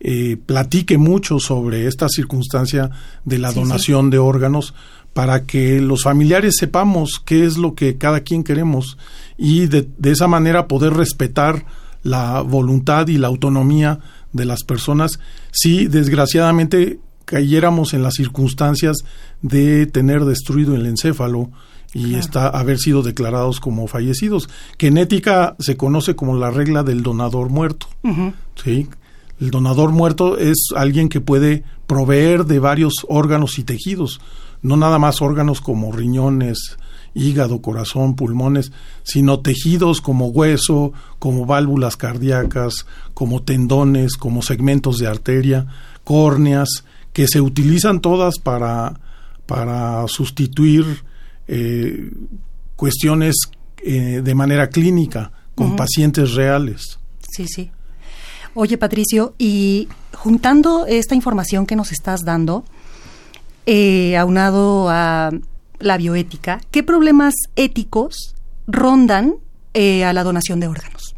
eh, 0.00 0.36
platique 0.36 0.96
mucho 0.96 1.40
sobre 1.40 1.86
esta 1.88 2.08
circunstancia 2.08 2.90
de 3.24 3.38
la 3.38 3.52
donación 3.52 4.10
de 4.10 4.18
órganos 4.18 4.74
para 5.12 5.44
que 5.44 5.80
los 5.80 6.04
familiares 6.04 6.54
sepamos 6.56 7.20
qué 7.24 7.44
es 7.44 7.58
lo 7.58 7.74
que 7.74 7.98
cada 7.98 8.20
quien 8.20 8.44
queremos 8.44 8.96
y 9.36 9.66
de, 9.66 9.88
esa 10.04 10.28
manera 10.28 10.68
poder 10.68 10.94
respetar 10.94 11.66
la 12.04 12.42
voluntad 12.42 13.08
y 13.08 13.18
la 13.18 13.26
autonomía 13.26 13.98
de 14.32 14.44
las 14.44 14.62
personas 14.62 15.18
si 15.50 15.88
desgraciadamente 15.88 17.00
cayéramos 17.24 17.92
en 17.92 18.04
las 18.04 18.14
circunstancias 18.14 18.98
de 19.42 19.86
tener 19.86 20.24
destruido 20.24 20.76
el 20.76 20.86
encéfalo 20.86 21.50
y 21.92 22.14
está 22.14 22.48
haber 22.48 22.78
sido 22.78 23.02
declarados 23.02 23.60
como 23.60 23.88
fallecidos, 23.88 24.48
que 24.76 24.88
en 24.88 24.98
ética 24.98 25.56
se 25.58 25.76
conoce 25.76 26.14
como 26.14 26.36
la 26.36 26.50
regla 26.50 26.82
del 26.82 27.02
donador 27.02 27.48
muerto. 27.48 27.88
¿sí? 28.62 28.88
El 29.40 29.50
donador 29.50 29.90
muerto 29.92 30.36
es 30.38 30.68
alguien 30.74 31.08
que 31.08 31.20
puede 31.20 31.64
proveer 31.86 32.44
de 32.44 32.58
varios 32.58 32.94
órganos 33.08 33.58
y 33.58 33.64
tejidos, 33.64 34.20
no 34.62 34.76
nada 34.76 34.98
más 34.98 35.22
órganos 35.22 35.60
como 35.60 35.92
riñones, 35.92 36.76
hígado, 37.14 37.60
corazón, 37.60 38.14
pulmones, 38.14 38.72
sino 39.02 39.40
tejidos 39.40 40.00
como 40.00 40.28
hueso, 40.28 40.92
como 41.18 41.46
válvulas 41.46 41.96
cardíacas, 41.96 42.86
como 43.14 43.42
tendones, 43.42 44.16
como 44.16 44.42
segmentos 44.42 44.98
de 44.98 45.06
arteria, 45.06 45.66
córneas, 46.04 46.84
que 47.12 47.26
se 47.26 47.40
utilizan 47.40 48.00
todas 48.00 48.38
para, 48.38 49.00
para 49.46 50.06
sustituir 50.08 50.84
eh, 51.46 52.10
cuestiones 52.76 53.36
eh, 53.84 54.20
de 54.22 54.34
manera 54.34 54.68
clínica 54.68 55.32
con 55.54 55.74
pacientes 55.74 56.34
reales. 56.34 56.98
Sí, 57.28 57.46
sí. 57.48 57.70
Oye, 58.54 58.78
Patricio, 58.78 59.34
y 59.38 59.88
juntando 60.14 60.86
esta 60.86 61.14
información 61.14 61.66
que 61.66 61.76
nos 61.76 61.92
estás 61.92 62.20
dando, 62.24 62.64
eh, 63.66 64.16
aunado 64.16 64.88
a 64.88 65.30
la 65.78 65.96
bioética, 65.96 66.60
¿qué 66.70 66.82
problemas 66.82 67.34
éticos 67.56 68.34
rondan 68.66 69.34
eh, 69.74 70.04
a 70.04 70.12
la 70.12 70.24
donación 70.24 70.60
de 70.60 70.68
órganos? 70.68 71.14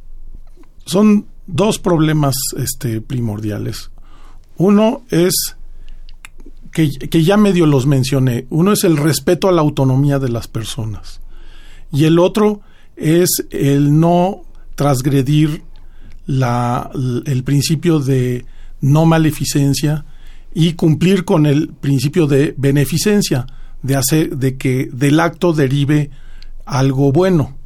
Son 0.85 1.27
dos 1.47 1.79
problemas 1.79 2.35
este, 2.57 3.01
primordiales. 3.01 3.91
Uno 4.57 5.03
es 5.11 5.57
que, 6.73 6.91
que, 6.91 7.25
ya 7.25 7.37
medio 7.37 7.67
los 7.67 7.87
mencioné. 7.87 8.47
Uno 8.51 8.73
es 8.73 8.85
el 8.85 8.97
respeto 8.97 9.49
a 9.49 9.53
la 9.53 9.63
autonomía 9.63 10.19
de 10.19 10.29
las 10.29 10.49
personas. 10.49 11.21
Y 11.93 12.05
el 12.05 12.19
otro 12.19 12.61
es 12.97 13.47
el 13.51 13.99
no 13.99 14.43
transgredir 14.75 15.63
la, 16.31 16.91
el 17.27 17.43
principio 17.43 17.99
de 17.99 18.45
no 18.81 19.05
maleficencia 19.05 20.05
y 20.55 20.75
cumplir 20.75 21.25
con 21.25 21.45
el 21.45 21.69
principio 21.69 22.27
de 22.27 22.55
beneficencia 22.57 23.47
de 23.83 23.97
hacer 23.97 24.37
de 24.37 24.57
que 24.57 24.89
del 24.93 25.19
acto 25.19 25.53
derive 25.53 26.11
algo 26.65 27.11
bueno. 27.13 27.57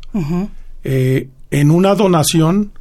Eh, 0.83 1.29
en 1.51 1.71
una 1.71 1.95
donación, 1.95 2.73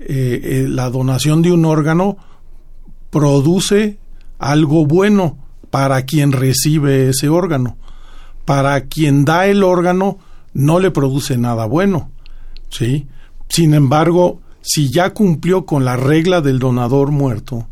eh, 0.00 0.40
eh, 0.42 0.66
la 0.68 0.90
donación 0.90 1.42
de 1.42 1.52
un 1.52 1.64
órgano 1.64 2.16
produce 3.10 3.98
algo 4.38 4.84
bueno 4.86 5.38
para 5.70 6.02
quien 6.02 6.32
recibe 6.32 7.10
ese 7.10 7.28
órgano. 7.28 7.76
Para 8.44 8.80
quien 8.86 9.24
da 9.24 9.46
el 9.46 9.62
órgano 9.62 10.18
no 10.54 10.80
le 10.80 10.90
produce 10.90 11.36
nada 11.38 11.66
bueno. 11.66 12.10
¿sí? 12.68 13.06
Sin 13.48 13.74
embargo, 13.74 14.40
si 14.66 14.90
ya 14.90 15.10
cumplió 15.10 15.66
con 15.66 15.84
la 15.84 15.94
regla 15.96 16.40
del 16.40 16.58
donador 16.58 17.10
muerto, 17.10 17.68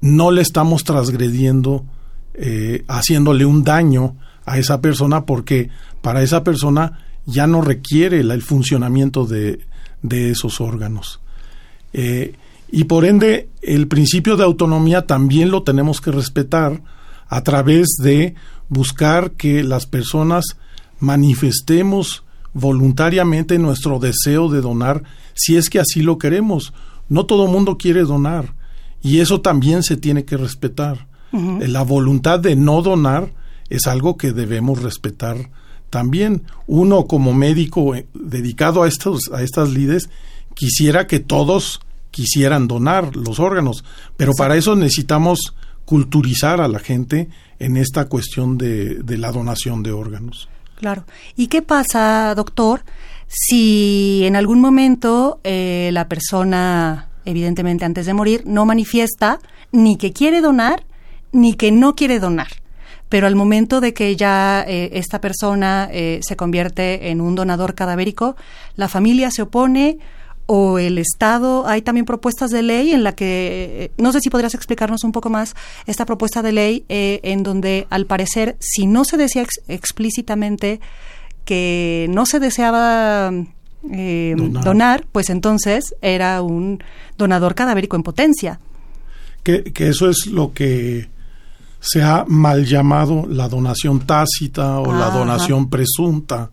no 0.00 0.30
le 0.30 0.40
estamos 0.40 0.82
transgrediendo 0.82 1.84
eh, 2.32 2.84
haciéndole 2.88 3.44
un 3.44 3.64
daño 3.64 4.16
a 4.46 4.58
esa 4.58 4.80
persona 4.80 5.26
porque 5.26 5.68
para 6.00 6.22
esa 6.22 6.42
persona 6.42 7.00
ya 7.26 7.46
no 7.46 7.60
requiere 7.60 8.20
el 8.20 8.42
funcionamiento 8.42 9.26
de, 9.26 9.60
esos 10.10 10.60
órganos. 10.62 11.20
Eh, 11.92 12.34
y 12.72 12.84
por 12.84 13.04
ende, 13.04 13.50
el 13.60 13.86
principio 13.86 14.36
de 14.36 14.44
autonomía 14.44 15.06
también 15.06 15.50
lo 15.50 15.64
tenemos 15.64 16.00
que 16.00 16.12
respetar 16.12 16.80
a 17.28 17.42
través 17.42 17.88
de 18.02 18.34
buscar 18.68 19.32
que 19.32 19.62
las 19.62 19.86
personas 19.86 20.44
manifestemos 20.98 22.24
voluntariamente 22.54 23.58
nuestro 23.58 23.98
deseo 23.98 24.48
de 24.48 24.62
donar 24.62 25.02
si 25.36 25.56
es 25.56 25.70
que 25.70 25.78
así 25.78 26.02
lo 26.02 26.18
queremos. 26.18 26.72
No 27.08 27.26
todo 27.26 27.46
mundo 27.46 27.78
quiere 27.78 28.00
donar 28.02 28.54
y 29.00 29.20
eso 29.20 29.40
también 29.40 29.84
se 29.84 29.96
tiene 29.96 30.24
que 30.24 30.36
respetar. 30.36 31.06
La 31.32 31.82
voluntad 31.82 32.40
de 32.40 32.56
no 32.56 32.80
donar 32.80 33.30
es 33.68 33.86
algo 33.86 34.16
que 34.16 34.32
debemos 34.32 34.82
respetar 34.82 35.50
también. 35.90 36.44
Uno 36.66 37.06
como 37.06 37.34
médico 37.34 37.94
eh, 37.94 38.06
dedicado 38.14 38.82
a 38.82 38.88
estos 38.88 39.30
a 39.32 39.42
estas 39.42 39.68
lides 39.68 40.08
quisiera 40.54 41.06
que 41.06 41.20
todos 41.20 41.80
quisieran 42.10 42.66
donar 42.68 43.14
los 43.14 43.38
órganos, 43.38 43.84
pero 44.16 44.32
para 44.32 44.56
eso 44.56 44.74
necesitamos 44.74 45.54
culturizar 45.84 46.60
a 46.60 46.68
la 46.68 46.78
gente 46.78 47.28
en 47.58 47.76
esta 47.76 48.06
cuestión 48.06 48.58
de, 48.58 49.02
la 49.06 49.32
donación 49.32 49.82
de 49.82 49.92
órganos. 49.92 50.48
Claro. 50.76 51.04
¿Y 51.36 51.46
qué 51.48 51.62
pasa, 51.62 52.34
doctor, 52.34 52.82
si 53.28 54.22
en 54.24 54.36
algún 54.36 54.60
momento 54.60 55.40
eh, 55.44 55.90
la 55.92 56.08
persona, 56.08 57.08
evidentemente 57.24 57.84
antes 57.84 58.06
de 58.06 58.14
morir, 58.14 58.42
no 58.46 58.66
manifiesta 58.66 59.38
ni 59.72 59.96
que 59.96 60.12
quiere 60.12 60.40
donar 60.40 60.84
ni 61.32 61.54
que 61.54 61.70
no 61.70 61.94
quiere 61.94 62.18
donar. 62.18 62.48
Pero 63.08 63.26
al 63.26 63.36
momento 63.36 63.80
de 63.80 63.94
que 63.94 64.16
ya 64.16 64.64
eh, 64.66 64.90
esta 64.94 65.20
persona 65.20 65.88
eh, 65.92 66.20
se 66.22 66.36
convierte 66.36 67.10
en 67.10 67.20
un 67.20 67.34
donador 67.34 67.74
cadavérico, 67.74 68.36
la 68.74 68.88
familia 68.88 69.30
se 69.30 69.42
opone 69.42 69.98
o 70.46 70.78
el 70.78 70.98
Estado, 70.98 71.66
hay 71.66 71.82
también 71.82 72.04
propuestas 72.04 72.50
de 72.50 72.62
ley 72.62 72.92
en 72.92 73.02
la 73.02 73.12
que, 73.12 73.84
eh, 73.84 73.90
no 73.98 74.12
sé 74.12 74.20
si 74.20 74.30
podrías 74.30 74.54
explicarnos 74.54 75.02
un 75.04 75.12
poco 75.12 75.28
más 75.28 75.54
esta 75.86 76.06
propuesta 76.06 76.42
de 76.42 76.52
ley 76.52 76.84
en 76.88 77.42
donde 77.42 77.86
al 77.90 78.06
parecer, 78.06 78.56
si 78.60 78.86
no 78.86 79.04
se 79.04 79.16
decía 79.16 79.44
explícitamente 79.66 80.80
que 81.46 82.08
no 82.10 82.26
se 82.26 82.40
deseaba 82.40 83.30
eh, 83.90 84.34
donar. 84.36 85.06
pues 85.12 85.30
entonces 85.30 85.94
era 86.02 86.42
un 86.42 86.82
donador 87.16 87.54
cadavérico 87.54 87.96
en 87.96 88.02
potencia. 88.02 88.60
Que, 89.42 89.62
que, 89.62 89.88
eso 89.88 90.10
es 90.10 90.26
lo 90.26 90.52
que 90.52 91.08
se 91.80 92.02
ha 92.02 92.24
mal 92.26 92.66
llamado 92.66 93.26
la 93.28 93.48
donación 93.48 94.00
tácita 94.00 94.80
o 94.80 94.92
la 94.92 95.10
donación 95.10 95.70
presunta, 95.70 96.50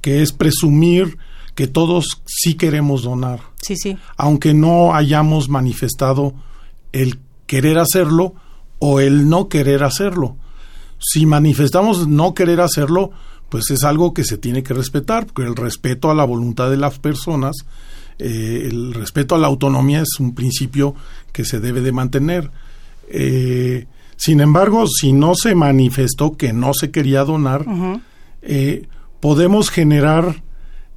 que 0.00 0.22
es 0.22 0.32
presumir 0.32 1.18
que 1.56 1.66
todos 1.66 2.22
sí 2.24 2.54
queremos 2.54 3.02
donar. 3.02 3.40
Sí, 3.60 3.74
sí. 3.76 3.98
Aunque 4.16 4.54
no 4.54 4.94
hayamos 4.94 5.48
manifestado 5.48 6.34
el 6.92 7.18
querer 7.46 7.78
hacerlo 7.78 8.34
o 8.78 9.00
el 9.00 9.28
no 9.28 9.48
querer 9.48 9.82
hacerlo. 9.82 10.36
Si 11.00 11.26
manifestamos 11.26 12.06
no 12.06 12.32
querer 12.34 12.60
hacerlo, 12.60 13.10
pues 13.50 13.70
es 13.70 13.84
algo 13.84 14.14
que 14.14 14.24
se 14.24 14.38
tiene 14.38 14.62
que 14.62 14.72
respetar, 14.72 15.26
porque 15.26 15.42
el 15.42 15.56
respeto 15.56 16.10
a 16.10 16.14
la 16.14 16.24
voluntad 16.24 16.70
de 16.70 16.76
las 16.76 16.98
personas, 16.98 17.56
eh, 18.18 18.68
el 18.70 18.94
respeto 18.94 19.34
a 19.34 19.38
la 19.38 19.48
autonomía 19.48 20.02
es 20.02 20.20
un 20.20 20.34
principio 20.34 20.94
que 21.32 21.44
se 21.44 21.58
debe 21.58 21.80
de 21.80 21.92
mantener. 21.92 22.50
Eh, 23.08 23.86
sin 24.16 24.40
embargo, 24.40 24.86
si 24.86 25.12
no 25.12 25.34
se 25.34 25.56
manifestó 25.56 26.36
que 26.36 26.52
no 26.52 26.72
se 26.74 26.92
quería 26.92 27.24
donar, 27.24 27.66
eh, 28.40 28.86
podemos 29.18 29.68
generar 29.68 30.42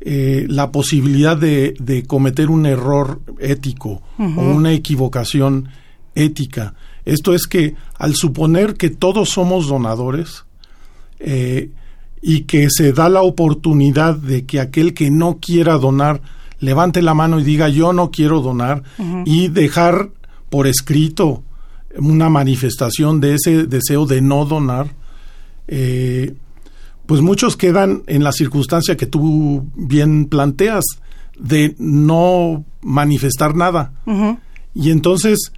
la 0.06 0.70
posibilidad 0.70 1.38
de, 1.38 2.04
cometer 2.08 2.50
un 2.50 2.66
error 2.66 3.22
ético 3.40 4.02
o 4.20 4.22
una 4.22 4.74
equivocación 4.74 5.70
ética. 6.14 6.74
Esto 7.06 7.34
es 7.34 7.48
que 7.48 7.76
al 7.98 8.14
suponer 8.14 8.76
que 8.76 8.90
todos 8.90 9.30
somos 9.30 9.70
donadores, 9.70 10.44
y 12.26 12.44
que 12.44 12.70
se 12.72 12.94
da 12.94 13.10
la 13.10 13.22
oportunidad 13.22 14.16
de 14.16 14.46
que 14.46 14.62
aquel 14.62 14.94
que 14.94 15.12
no 15.12 15.40
quiera 15.42 15.78
donar 15.78 16.22
levante 16.60 17.02
la 17.02 17.14
mano 17.14 17.38
y 17.38 17.44
diga 17.44 17.68
yo 17.68 17.92
no 17.92 18.12
quiero 18.12 18.40
donar 18.40 18.84
y 19.26 19.50
dejar 19.50 20.10
por 20.50 20.66
escrito 20.66 21.44
una 21.98 22.30
manifestación 22.30 23.20
de 23.20 23.36
ese 23.36 23.68
deseo 23.68 24.06
de 24.06 24.22
no 24.22 24.46
donar, 24.46 24.96
eh, 25.68 26.34
pues 27.06 27.20
muchos 27.20 27.58
quedan 27.58 28.04
en 28.08 28.24
la 28.24 28.32
circunstancia 28.32 28.96
que 28.96 29.06
tú 29.06 29.68
bien 29.76 30.26
planteas 30.26 30.86
de 31.38 31.76
no 31.78 32.64
manifestar 32.82 33.54
nada. 33.54 33.92
Y 34.74 34.92
entonces 34.92 35.52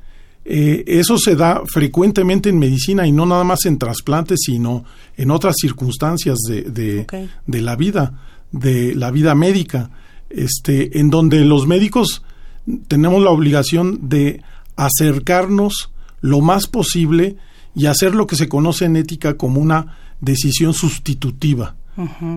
eh, 0.48 0.84
eso 0.86 1.18
se 1.18 1.36
da 1.36 1.64
frecuentemente 1.66 2.50
en 2.50 2.60
medicina 2.60 3.08
y 3.08 3.12
no 3.12 3.26
nada 3.26 3.44
más 3.44 3.66
en 3.66 3.80
trasplantes, 3.80 4.42
sino 4.46 4.86
en 5.18 5.32
otras 5.32 5.56
circunstancias 5.60 6.38
de, 6.48 7.08
de, 7.48 7.62
la 7.62 7.76
vida, 7.76 8.22
de 8.52 8.94
la 8.94 9.10
vida 9.10 9.34
médica, 9.34 9.90
este, 10.30 11.00
en 11.00 11.10
donde 11.10 11.44
los 11.46 11.66
médicos 11.66 12.22
tenemos 12.88 13.24
la 13.24 13.32
obligación 13.32 14.08
de 14.08 14.44
acercarnos 14.76 15.90
lo 16.22 16.42
más 16.42 16.68
posible 16.68 17.38
y 17.74 17.88
hacer 17.88 18.14
lo 18.14 18.28
que 18.28 18.36
se 18.36 18.48
conoce 18.48 18.86
en 18.86 18.98
ética 18.98 19.38
como 19.38 19.60
una 19.60 19.98
decisión 20.22 20.76
sustitutiva. 20.76 21.76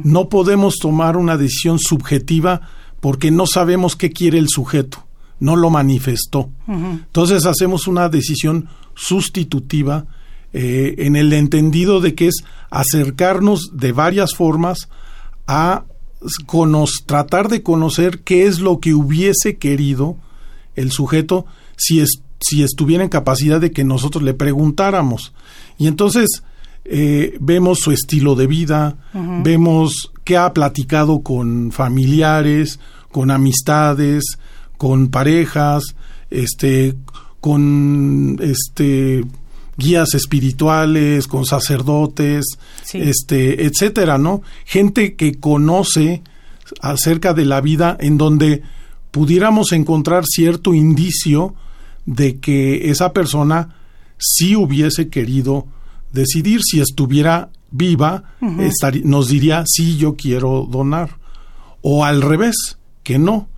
No 0.05 0.29
podemos 0.29 0.77
tomar 0.77 1.17
una 1.17 1.37
decisión 1.37 1.81
subjetiva 1.81 2.61
porque 3.01 3.31
no 3.33 3.45
sabemos 3.47 3.97
qué 3.97 4.13
quiere 4.13 4.39
el 4.39 4.49
sujeto 4.49 5.08
no 5.41 5.57
lo 5.57 5.71
manifestó. 5.71 6.51
Entonces 6.67 7.47
hacemos 7.47 7.87
una 7.87 8.09
decisión 8.09 8.69
sustitutiva 8.95 10.07
eh, 10.53 10.95
en 10.99 11.17
el 11.17 11.33
entendido 11.33 12.01
de 12.01 12.15
que 12.15 12.29
es 12.29 12.45
acercarnos 12.71 13.71
de 13.75 13.93
varias 13.93 14.35
formas 14.35 14.89
a 15.47 15.85
tratar 17.07 17.49
de 17.49 17.63
conocer 17.63 18.21
qué 18.21 18.47
es 18.47 18.59
lo 18.59 18.81
que 18.81 18.95
hubiese 18.95 19.57
querido 19.57 20.17
el 20.75 20.91
sujeto 20.91 21.47
si, 21.77 22.03
si 22.41 22.63
estuviera 22.63 23.05
en 23.05 23.11
capacidad 23.11 23.61
de 23.61 23.71
que 23.71 23.85
nosotros 23.85 24.25
le 24.25 24.35
preguntáramos. 24.35 25.33
Y 25.77 25.87
entonces 25.87 26.43
eh, 26.85 27.37
vemos 27.41 27.81
su 27.81 27.93
estilo 27.93 28.35
de 28.35 28.47
vida, 28.47 28.97
vemos 29.13 30.11
qué 30.25 30.37
ha 30.37 30.53
platicado 30.55 31.21
con 31.21 31.71
familiares, 31.71 32.81
con 33.13 33.31
amistades, 33.31 34.25
con 34.79 35.09
parejas, 35.09 35.83
este, 36.31 36.95
con 37.41 38.39
este 38.41 39.25
guías 39.77 40.15
espirituales, 40.15 41.29
con 41.29 41.45
sacerdotes, 41.47 42.45
este, 42.93 43.65
etcétera, 43.65 44.19
¿no? 44.19 44.43
Gente 44.65 45.15
que 45.15 45.35
conoce 45.39 46.23
acerca 46.81 47.33
de 47.33 47.45
la 47.45 47.61
vida 47.61 47.97
en 48.01 48.19
donde 48.19 48.63
pudiéramos 49.13 49.73
encontrar 49.73 50.25
cierto 50.27 50.75
indicio 50.75 51.55
de 52.07 52.39
que 52.41 52.91
esa 52.91 53.13
persona 53.13 53.77
sí 54.19 54.57
hubiese 54.57 55.09
querido 55.09 55.67
decidir. 56.13 56.61
Si 56.63 56.81
estuviera 56.81 57.51
viva, 57.71 58.35
nos 59.05 59.29
diría 59.29 59.63
sí 59.67 59.97
yo 59.97 60.17
quiero 60.17 60.67
donar 60.69 61.19
o 61.83 62.05
al 62.05 62.23
revés, 62.23 62.79
que 63.05 63.19
no 63.19 63.49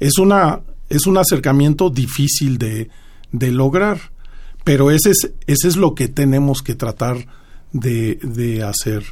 es, 0.00 0.18
una, 0.18 0.60
es 0.88 1.06
un 1.06 1.18
acercamiento 1.18 1.90
difícil 1.90 2.58
de, 2.58 2.88
de 3.32 3.52
lograr, 3.52 3.98
pero 4.64 4.90
ese 4.90 5.10
es, 5.10 5.32
ese 5.46 5.68
es 5.68 5.76
lo 5.76 5.94
que 5.94 6.08
tenemos 6.08 6.62
que 6.62 6.74
tratar 6.74 7.26
de, 7.72 8.16
de 8.22 8.62
hacer. 8.62 9.04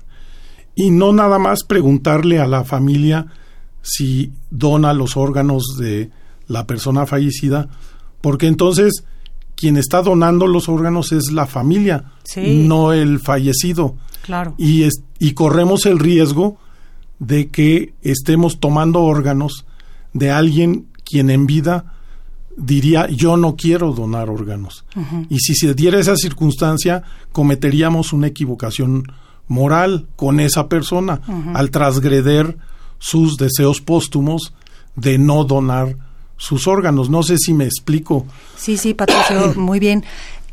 Y 0.75 0.91
no 0.91 1.13
nada 1.13 1.39
más 1.39 1.65
preguntarle 1.65 2.41
a 2.41 2.47
la 2.47 2.65
familia 2.65 3.27
si 3.83 4.33
dona 4.51 4.93
los 4.93 5.17
órganos 5.17 5.77
de 5.79 6.11
la 6.49 6.67
persona 6.67 7.07
fallecida, 7.07 7.69
porque 8.21 8.47
entonces 8.47 9.05
quien 9.57 9.77
está 9.77 10.03
donando 10.03 10.47
los 10.47 10.69
órganos 10.69 11.13
es 11.13 11.31
la 11.31 11.47
familia, 11.47 12.13
no 12.37 12.93
el 12.93 13.21
fallecido. 13.21 13.97
Claro. 14.23 14.55
Y, 14.59 14.89
y 15.19 15.33
corremos 15.35 15.87
el 15.87 15.99
riesgo 15.99 16.59
de 17.19 17.51
que 17.51 17.95
estemos 18.03 18.59
tomando 18.59 19.03
órganos 19.03 19.67
de 20.15 20.31
alguien 20.31 20.87
quien 21.05 21.29
en 21.29 21.47
vida 21.47 21.93
diría 22.57 23.09
yo 23.09 23.37
no 23.37 23.57
quiero 23.57 23.93
donar 23.93 24.31
órganos. 24.31 24.85
Y 25.29 25.41
si 25.41 25.55
se 25.55 25.75
diera 25.75 25.99
esa 25.99 26.17
circunstancia, 26.17 27.03
cometeríamos 27.33 28.13
una 28.13 28.29
equivocación 28.29 29.13
moral 29.47 30.07
con 30.17 30.41
esa 30.41 30.69
persona 30.69 31.21
al 31.53 31.71
transgreder 31.71 32.57
sus 32.99 33.37
deseos 33.37 33.81
póstumos 33.81 34.55
de 34.97 35.19
no 35.19 35.45
donar 35.45 35.97
sus 36.37 36.67
órganos. 36.67 37.11
No 37.11 37.23
sé 37.23 37.37
si 37.39 37.53
me 37.53 37.65
explico. 37.65 38.27
Sí, 38.57 38.77
sí, 38.77 38.95
Patricio, 38.95 39.55
muy 39.57 39.79
bien. 39.79 40.05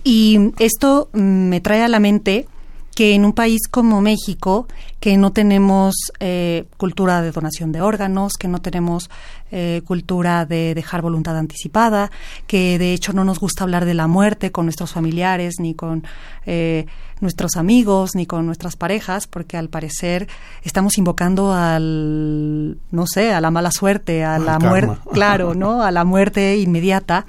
Y 0.03 0.51
esto 0.59 1.09
me 1.13 1.61
trae 1.61 1.83
a 1.83 1.87
la 1.87 1.99
mente 1.99 2.47
que 2.95 3.15
en 3.15 3.25
un 3.25 3.33
país 3.33 3.61
como 3.69 4.01
México, 4.01 4.67
que 4.99 5.17
no 5.17 5.31
tenemos 5.31 5.95
eh, 6.19 6.65
cultura 6.77 7.21
de 7.21 7.31
donación 7.31 7.71
de 7.71 7.81
órganos, 7.81 8.33
que 8.33 8.47
no 8.47 8.61
tenemos 8.61 9.09
eh, 9.51 9.81
cultura 9.85 10.45
de 10.45 10.75
dejar 10.75 11.01
voluntad 11.01 11.37
anticipada, 11.37 12.11
que 12.47 12.77
de 12.77 12.93
hecho 12.93 13.13
no 13.13 13.23
nos 13.23 13.39
gusta 13.39 13.63
hablar 13.63 13.85
de 13.85 13.93
la 13.93 14.07
muerte 14.07 14.51
con 14.51 14.65
nuestros 14.65 14.91
familiares, 14.91 15.55
ni 15.59 15.73
con 15.73 16.03
eh, 16.45 16.85
nuestros 17.21 17.55
amigos, 17.55 18.11
ni 18.13 18.25
con 18.25 18.45
nuestras 18.45 18.75
parejas, 18.75 19.25
porque 19.25 19.57
al 19.57 19.69
parecer 19.69 20.27
estamos 20.63 20.97
invocando 20.97 21.53
al, 21.53 22.77
no 22.91 23.05
sé, 23.07 23.31
a 23.31 23.39
la 23.39 23.51
mala 23.51 23.71
suerte, 23.71 24.23
a 24.23 24.37
la 24.37 24.59
muerte, 24.59 24.97
claro, 25.13 25.53
¿no? 25.53 25.81
A 25.81 25.91
la 25.91 26.03
muerte 26.03 26.57
inmediata. 26.57 27.25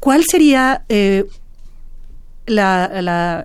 ¿Cuál 0.00 0.24
sería 0.28 0.84
la, 2.46 2.90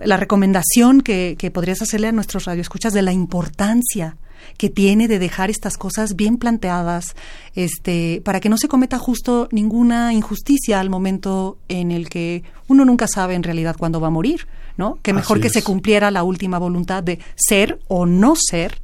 la, 0.04 0.16
recomendación 0.16 1.00
que, 1.00 1.36
que, 1.38 1.50
podrías 1.50 1.82
hacerle 1.82 2.08
a 2.08 2.12
nuestros 2.12 2.44
radioescuchas 2.44 2.92
de 2.92 3.02
la 3.02 3.12
importancia 3.12 4.16
que 4.56 4.68
tiene 4.68 5.08
de 5.08 5.18
dejar 5.18 5.50
estas 5.50 5.76
cosas 5.76 6.16
bien 6.16 6.36
planteadas, 6.36 7.14
este, 7.54 8.22
para 8.24 8.40
que 8.40 8.48
no 8.48 8.56
se 8.58 8.68
cometa 8.68 8.98
justo 8.98 9.48
ninguna 9.52 10.12
injusticia 10.12 10.80
al 10.80 10.90
momento 10.90 11.58
en 11.68 11.90
el 11.90 12.08
que 12.08 12.42
uno 12.66 12.84
nunca 12.84 13.06
sabe 13.06 13.34
en 13.34 13.42
realidad 13.42 13.76
cuándo 13.78 14.00
va 14.00 14.08
a 14.08 14.10
morir, 14.10 14.46
¿no? 14.76 14.98
Que 15.02 15.12
mejor 15.12 15.40
que 15.40 15.50
se 15.50 15.62
cumpliera 15.62 16.10
la 16.10 16.22
última 16.22 16.58
voluntad 16.58 17.02
de 17.02 17.18
ser 17.36 17.78
o 17.88 18.06
no 18.06 18.34
ser 18.36 18.80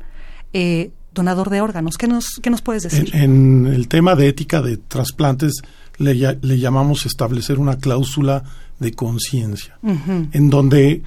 eh, 0.53 0.91
donador 1.13 1.51
de 1.51 1.61
órganos. 1.61 1.97
¿Qué 1.97 2.07
nos, 2.07 2.41
qué 2.43 2.51
nos 2.51 2.63
puedes 2.63 2.83
decir? 2.83 3.15
En, 3.15 3.67
el 3.67 3.89
tema 3.89 4.15
de 4.15 4.29
ética 4.29 4.63
de 4.63 4.77
trasplantes 4.77 5.63
le, 5.99 6.15
le 6.15 6.59
llamamos 6.59 7.07
establecer 7.07 7.59
una 7.59 7.79
cláusula 7.79 8.45
de 8.79 8.93
conciencia, 8.93 9.79
en 9.83 10.51
donde 10.51 11.03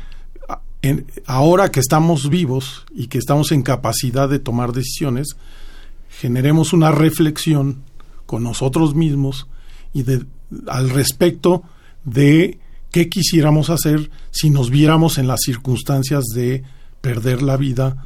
ahora 1.25 1.69
que 1.71 1.79
estamos 1.79 2.29
vivos 2.29 2.85
y 2.93 3.07
que 3.07 3.17
estamos 3.17 3.51
en 3.51 3.63
capacidad 3.63 4.29
de 4.29 4.39
tomar 4.39 4.71
decisiones, 4.71 5.35
generemos 6.09 6.73
una 6.73 6.91
reflexión 6.91 7.83
con 8.25 8.43
nosotros 8.43 8.95
mismos 8.95 9.47
y 9.93 10.03
de, 10.03 10.25
al 10.67 10.89
respecto 10.89 11.63
de 12.03 12.59
qué 12.91 13.09
quisiéramos 13.09 13.69
hacer 13.69 14.09
si 14.31 14.49
nos 14.49 14.69
viéramos 14.69 15.17
en 15.17 15.27
las 15.27 15.41
circunstancias 15.43 16.25
de 16.33 16.63
perder 17.01 17.41
la 17.41 17.57
vida 17.57 18.05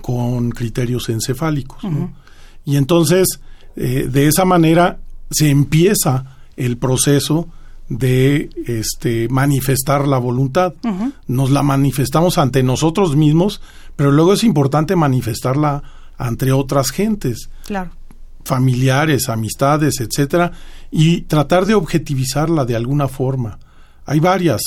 con 0.00 0.50
criterios 0.50 1.08
encefálicos. 1.08 1.82
Y 2.64 2.76
entonces, 2.76 3.26
eh, 3.76 4.08
de 4.10 4.28
esa 4.28 4.44
manera, 4.44 4.98
se 5.30 5.50
empieza 5.50 6.36
el 6.56 6.76
proceso 6.78 7.48
de 7.88 8.50
este, 8.66 9.28
manifestar 9.28 10.08
la 10.08 10.18
voluntad. 10.18 10.74
Nos 11.26 11.50
la 11.50 11.62
manifestamos 11.62 12.38
ante 12.38 12.62
nosotros 12.62 13.16
mismos, 13.16 13.60
pero 13.96 14.10
luego 14.10 14.32
es 14.32 14.44
importante 14.44 14.96
manifestarla 14.96 15.82
ante 16.16 16.52
otras 16.52 16.90
gentes. 16.90 17.50
Claro. 17.66 17.90
Familiares, 18.44 19.28
amistades, 19.28 20.00
etcétera, 20.00 20.52
y 20.90 21.22
tratar 21.22 21.66
de 21.66 21.74
objetivizarla 21.74 22.64
de 22.64 22.76
alguna 22.76 23.08
forma. 23.08 23.58
Hay 24.06 24.20
varias. 24.20 24.60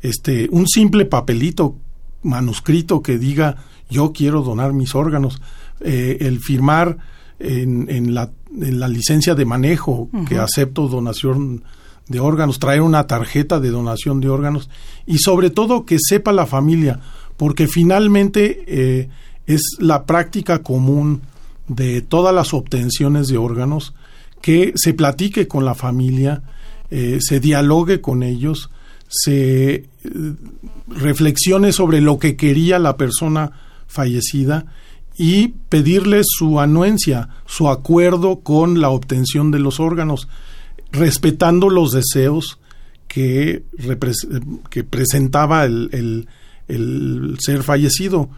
Este, 0.00 0.48
un 0.50 0.66
simple 0.66 1.04
papelito 1.04 1.76
manuscrito 2.22 3.02
que 3.02 3.18
diga 3.18 3.56
yo 3.90 4.12
quiero 4.12 4.42
donar 4.42 4.72
mis 4.72 4.94
órganos, 4.94 5.40
eh, 5.80 6.18
el 6.20 6.40
firmar 6.40 6.98
en, 7.38 7.88
en, 7.88 8.14
la, 8.14 8.30
la, 8.56 8.88
licencia 8.88 9.34
de 9.34 9.44
manejo 9.44 10.08
que 10.28 10.38
acepto 10.38 10.88
donación 10.88 11.62
de 12.08 12.20
órganos, 12.20 12.58
traer 12.58 12.80
una 12.80 13.06
tarjeta 13.06 13.60
de 13.60 13.70
donación 13.70 14.20
de 14.20 14.28
órganos 14.28 14.70
y 15.06 15.18
sobre 15.18 15.50
todo 15.50 15.84
que 15.84 15.98
sepa 16.00 16.32
la 16.32 16.46
familia, 16.46 17.00
porque 17.36 17.68
finalmente 17.68 18.64
eh, 18.66 19.08
es 19.46 19.76
la 19.78 20.04
práctica 20.04 20.62
común 20.62 21.22
de 21.68 22.00
todas 22.00 22.34
las 22.34 22.54
obtenciones 22.54 23.28
de 23.28 23.36
órganos 23.36 23.94
que 24.40 24.72
se 24.76 24.94
platique 24.94 25.46
con 25.46 25.64
la 25.64 25.74
familia, 25.74 26.42
eh, 26.90 27.18
se 27.20 27.40
dialogue 27.40 28.00
con 28.00 28.22
ellos, 28.22 28.70
se 29.08 29.74
eh, 29.74 29.86
reflexione 30.88 31.72
sobre 31.72 32.00
lo 32.00 32.18
que 32.18 32.36
quería 32.36 32.78
la 32.78 32.96
persona 32.96 33.52
fallecida 33.86 34.66
y 35.18 35.48
pedirle 35.68 36.22
su 36.24 36.60
anuencia, 36.60 37.28
su 37.44 37.68
acuerdo 37.68 38.40
con 38.40 38.80
la 38.80 38.90
obtención 38.90 39.50
de 39.50 39.58
los 39.58 39.80
órganos, 39.80 40.28
respetando 40.92 41.68
los 41.68 41.90
deseos 41.90 42.60
que, 43.08 43.64
que 44.70 44.84
presentaba 44.84 45.64
el, 45.64 46.28
el, 46.68 47.36
ser 47.40 47.64
fallecido. 47.64 48.30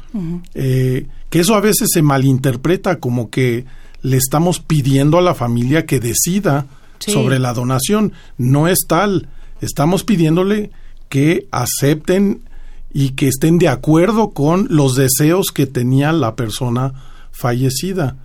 Eh, 0.54 1.06
que 1.28 1.40
eso 1.40 1.54
a 1.54 1.60
veces 1.60 1.88
se 1.92 2.00
malinterpreta 2.00 2.98
como 2.98 3.28
que 3.28 3.66
le 4.00 4.16
estamos 4.16 4.60
pidiendo 4.60 5.18
a 5.18 5.22
la 5.22 5.34
familia 5.34 5.84
que 5.84 6.00
decida 6.00 6.66
sobre 6.98 7.38
la 7.38 7.52
donación. 7.52 8.14
No 8.38 8.68
es 8.68 8.86
tal. 8.88 9.28
Estamos 9.60 10.02
pidiéndole 10.04 10.70
que 11.10 11.46
acepten 11.50 12.42
y 12.92 13.10
que 13.10 13.28
estén 13.28 13.58
de 13.58 13.68
acuerdo 13.68 14.30
con 14.30 14.66
los 14.70 14.96
deseos 14.96 15.48
que 15.52 15.66
tenía 15.66 16.12
la 16.12 16.34
persona 16.36 16.92
fallecida. 17.30 18.16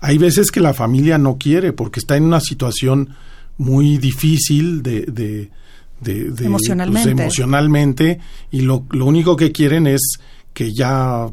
Hay 0.00 0.18
veces 0.18 0.50
que 0.50 0.60
la 0.60 0.74
familia 0.74 1.18
no 1.18 1.38
quiere 1.38 1.72
porque 1.72 2.00
está 2.00 2.16
en 2.16 2.24
una 2.24 2.40
situación 2.40 3.10
muy 3.58 3.98
difícil 3.98 4.82
de, 4.82 5.02
de, 5.02 5.50
de, 6.00 6.24
pues, 6.30 6.40
emocionalmente. 6.40 7.10
emocionalmente 7.10 8.20
y 8.50 8.62
lo, 8.62 8.84
lo, 8.90 9.06
único 9.06 9.36
que 9.36 9.52
quieren 9.52 9.86
es 9.86 10.18
que 10.52 10.72
ya 10.72 11.28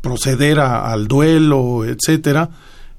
proceder 0.00 0.60
al 0.60 1.08
duelo, 1.08 1.84
etcétera. 1.84 2.50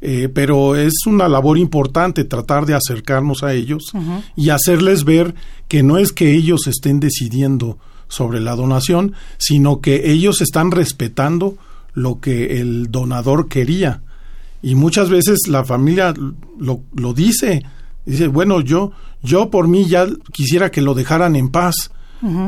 Eh, 0.05 0.27
pero 0.27 0.75
es 0.75 1.05
una 1.05 1.29
labor 1.29 1.57
importante 1.57 2.25
tratar 2.25 2.65
de 2.65 2.73
acercarnos 2.73 3.41
a 3.41 3.53
ellos 3.53 3.93
y 4.35 4.49
hacerles 4.49 5.05
ver 5.05 5.33
que 5.69 5.81
no 5.81 5.97
es 5.97 6.11
que 6.11 6.33
ellos 6.33 6.67
estén 6.67 6.99
decidiendo 6.99 7.77
sobre 8.13 8.39
la 8.39 8.55
donación, 8.55 9.13
sino 9.37 9.81
que 9.81 10.11
ellos 10.11 10.41
están 10.41 10.71
respetando 10.71 11.57
lo 11.93 12.19
que 12.19 12.59
el 12.59 12.91
donador 12.91 13.47
quería. 13.47 14.01
Y 14.61 14.75
muchas 14.75 15.09
veces 15.09 15.39
la 15.47 15.65
familia 15.65 16.13
lo, 16.59 16.81
lo 16.95 17.13
dice, 17.13 17.63
dice, 18.05 18.27
bueno, 18.27 18.61
yo, 18.61 18.91
yo 19.21 19.49
por 19.49 19.67
mí 19.67 19.85
ya 19.87 20.07
quisiera 20.31 20.71
que 20.71 20.81
lo 20.81 20.93
dejaran 20.93 21.35
en 21.35 21.49
paz, 21.49 21.91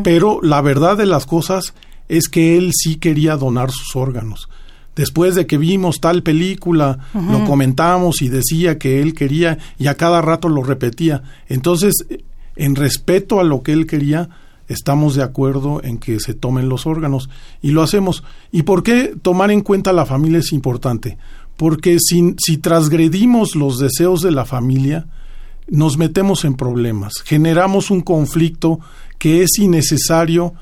pero 0.06 0.40
la 0.42 0.62
verdad 0.62 0.96
de 0.96 1.06
las 1.06 1.26
cosas 1.26 1.74
es 2.08 2.30
que 2.30 2.58
él 2.58 2.72
sí 2.74 2.96
quería 2.96 3.36
donar 3.36 3.72
sus 3.72 3.98
órganos. 3.98 4.48
Después 4.96 5.36
de 5.36 5.46
que 5.46 5.58
vimos 5.58 6.00
tal 6.00 6.24
película, 6.24 7.00
lo 7.14 7.44
comentamos 7.44 8.22
y 8.22 8.30
decía 8.30 8.80
que 8.80 9.02
él 9.02 9.14
quería 9.14 9.58
y 9.78 9.88
a 9.88 9.96
cada 9.96 10.22
rato 10.22 10.48
lo 10.48 10.64
repetía. 10.64 11.24
Entonces, 11.50 11.94
en 12.56 12.76
respeto 12.76 13.42
a 13.42 13.44
lo 13.44 13.62
que 13.62 13.74
él 13.74 13.88
quería, 13.88 14.30
estamos 14.68 15.16
de 15.16 15.24
acuerdo 15.24 15.82
en 15.84 15.98
que 15.98 16.20
se 16.20 16.34
tomen 16.34 16.70
los 16.70 16.86
órganos 16.86 17.30
y 17.62 17.72
lo 17.72 17.82
hacemos. 17.82 18.24
¿Y 18.52 18.64
por 18.64 18.84
qué 18.84 19.16
tomar 19.22 19.52
en 19.52 19.62
cuenta 19.62 19.92
a 19.92 19.94
la 19.94 20.06
familia 20.06 20.40
es 20.40 20.52
importante? 20.52 21.18
Porque 21.58 21.98
si, 22.00 22.36
si 22.38 22.58
transgredimos 22.58 23.56
los 23.56 23.80
deseos 23.80 24.22
de 24.22 24.32
la 24.32 24.46
familia, 24.46 25.08
nos 25.68 25.98
metemos 25.98 26.46
en 26.46 26.56
problemas, 26.56 27.22
generamos 27.24 27.90
un 27.90 28.02
conflicto 28.02 28.80
que 29.18 29.42
es 29.42 29.58
innecesario 29.58 30.54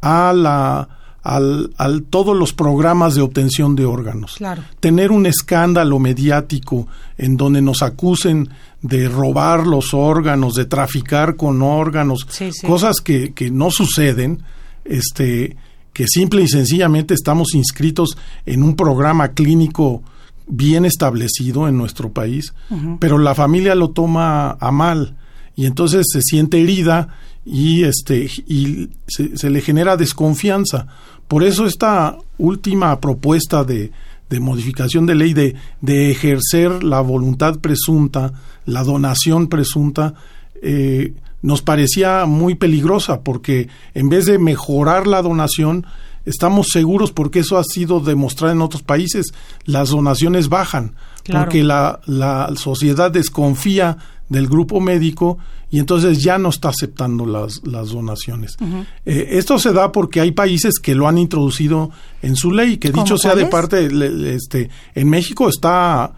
a 0.00 0.32
la 0.34 0.88
al, 1.22 1.72
al, 1.76 2.04
todos 2.04 2.36
los 2.36 2.52
programas 2.52 3.14
de 3.14 3.20
obtención 3.20 3.76
de 3.76 3.84
órganos. 3.84 4.38
Tener 4.80 5.12
un 5.12 5.26
escándalo 5.26 5.98
mediático 5.98 6.86
en 7.18 7.36
donde 7.36 7.60
nos 7.60 7.82
acusen 7.82 8.48
de 8.82 9.08
robar 9.08 9.66
los 9.66 9.92
órganos, 9.92 10.54
de 10.54 10.64
traficar 10.64 11.36
con 11.36 11.62
órganos, 11.62 12.26
cosas 12.66 13.00
que, 13.00 13.32
que, 13.32 13.50
no 13.50 13.70
suceden, 13.70 14.42
este, 14.84 15.56
que 15.92 16.06
simple 16.06 16.42
y 16.42 16.48
sencillamente 16.48 17.14
estamos 17.14 17.54
inscritos 17.54 18.16
en 18.46 18.62
un 18.62 18.76
programa 18.76 19.28
clínico 19.32 20.02
bien 20.46 20.84
establecido 20.84 21.68
en 21.68 21.76
nuestro 21.76 22.10
país, 22.12 22.54
pero 22.98 23.18
la 23.18 23.34
familia 23.34 23.74
lo 23.74 23.90
toma 23.90 24.56
a 24.58 24.72
mal 24.72 25.16
y 25.54 25.66
entonces 25.66 26.06
se 26.10 26.22
siente 26.22 26.60
herida 26.60 27.08
y 27.44 27.84
este 27.84 28.28
y 28.46 28.88
se, 29.06 29.36
se 29.36 29.50
le 29.50 29.60
genera 29.60 29.96
desconfianza. 29.96 30.86
Por 31.28 31.44
eso 31.44 31.66
esta 31.66 32.16
última 32.38 32.98
propuesta 32.98 33.62
de, 33.62 33.92
de 34.30 34.40
modificación 34.40 35.04
de 35.06 35.14
ley 35.16 35.34
de, 35.34 35.56
de, 35.80 36.10
ejercer 36.10 36.82
la 36.84 37.00
voluntad 37.00 37.58
presunta, 37.58 38.32
la 38.64 38.84
donación 38.84 39.48
presunta, 39.48 40.14
eh, 40.62 41.12
nos 41.42 41.62
parecía 41.62 42.24
muy 42.26 42.54
peligrosa 42.54 43.22
porque 43.22 43.68
en 43.92 44.08
vez 44.08 44.26
de 44.26 44.38
mejorar 44.38 45.06
la 45.06 45.20
donación, 45.20 45.84
estamos 46.26 46.68
seguros 46.70 47.12
porque 47.12 47.40
eso 47.40 47.58
ha 47.58 47.64
sido 47.64 48.00
demostrado 48.00 48.52
en 48.52 48.62
otros 48.62 48.82
países, 48.82 49.32
las 49.64 49.90
donaciones 49.90 50.48
bajan, 50.48 50.94
porque 51.30 51.64
la, 51.64 52.00
la 52.06 52.50
sociedad 52.56 53.10
desconfía 53.10 53.98
del 54.30 54.48
grupo 54.48 54.80
médico 54.80 55.36
y 55.70 55.78
entonces 55.80 56.22
ya 56.22 56.38
no 56.38 56.48
está 56.48 56.70
aceptando 56.70 57.26
las, 57.26 57.60
las 57.66 57.90
donaciones. 57.90 58.56
Eh, 59.04 59.28
esto 59.32 59.58
se 59.58 59.72
da 59.72 59.92
porque 59.92 60.20
hay 60.20 60.30
países 60.30 60.78
que 60.78 60.94
lo 60.94 61.06
han 61.06 61.18
introducido 61.18 61.90
en 62.22 62.36
su 62.36 62.52
ley, 62.52 62.78
que 62.78 62.92
dicho 62.92 63.18
sea 63.18 63.34
de 63.34 63.46
parte, 63.46 63.90
este, 64.34 64.70
en 64.94 65.10
México 65.10 65.48
está 65.48 66.12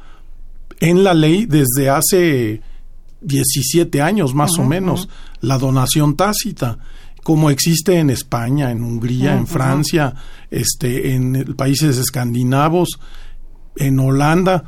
en 0.79 1.03
la 1.03 1.14
ley 1.14 1.46
desde 1.46 1.88
hace 1.88 2.61
17 3.22 4.01
años 4.03 4.35
más 4.35 4.59
o 4.59 4.64
menos, 4.64 5.09
la 5.40 5.59
donación 5.59 6.14
tácita 6.14 6.79
como 7.22 7.51
existe 7.51 7.98
en 7.98 8.11
España, 8.11 8.72
en 8.72 8.83
Hungría, 8.83 9.37
en 9.37 9.46
Francia, 9.46 10.12
este, 10.51 11.14
en 11.14 11.55
países 11.57 11.96
escandinavos, 11.96 12.98
en 13.77 14.01
Holanda, 14.01 14.64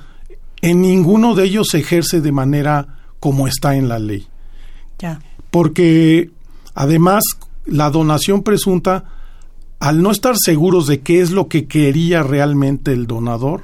en 0.63 0.81
ninguno 0.81 1.35
de 1.35 1.47
ellos 1.47 1.67
se 1.73 1.81
ejerce 1.81 2.21
de 2.21 2.31
manera 2.31 2.94
como 3.25 3.49
está 3.49 3.75
en 3.75 3.89
la 3.89 3.99
ley. 3.99 4.27
Porque 5.51 6.31
además 6.75 7.25
la 7.65 7.89
donación 7.89 8.43
presunta, 8.43 9.05
al 9.81 10.03
no 10.03 10.11
estar 10.11 10.35
seguros 10.37 10.87
de 10.87 11.01
qué 11.01 11.23
es 11.23 11.31
lo 11.31 11.49
que 11.49 11.67
quería 11.67 12.23
realmente 12.23 12.93
el 12.93 13.07
donador, 13.07 13.63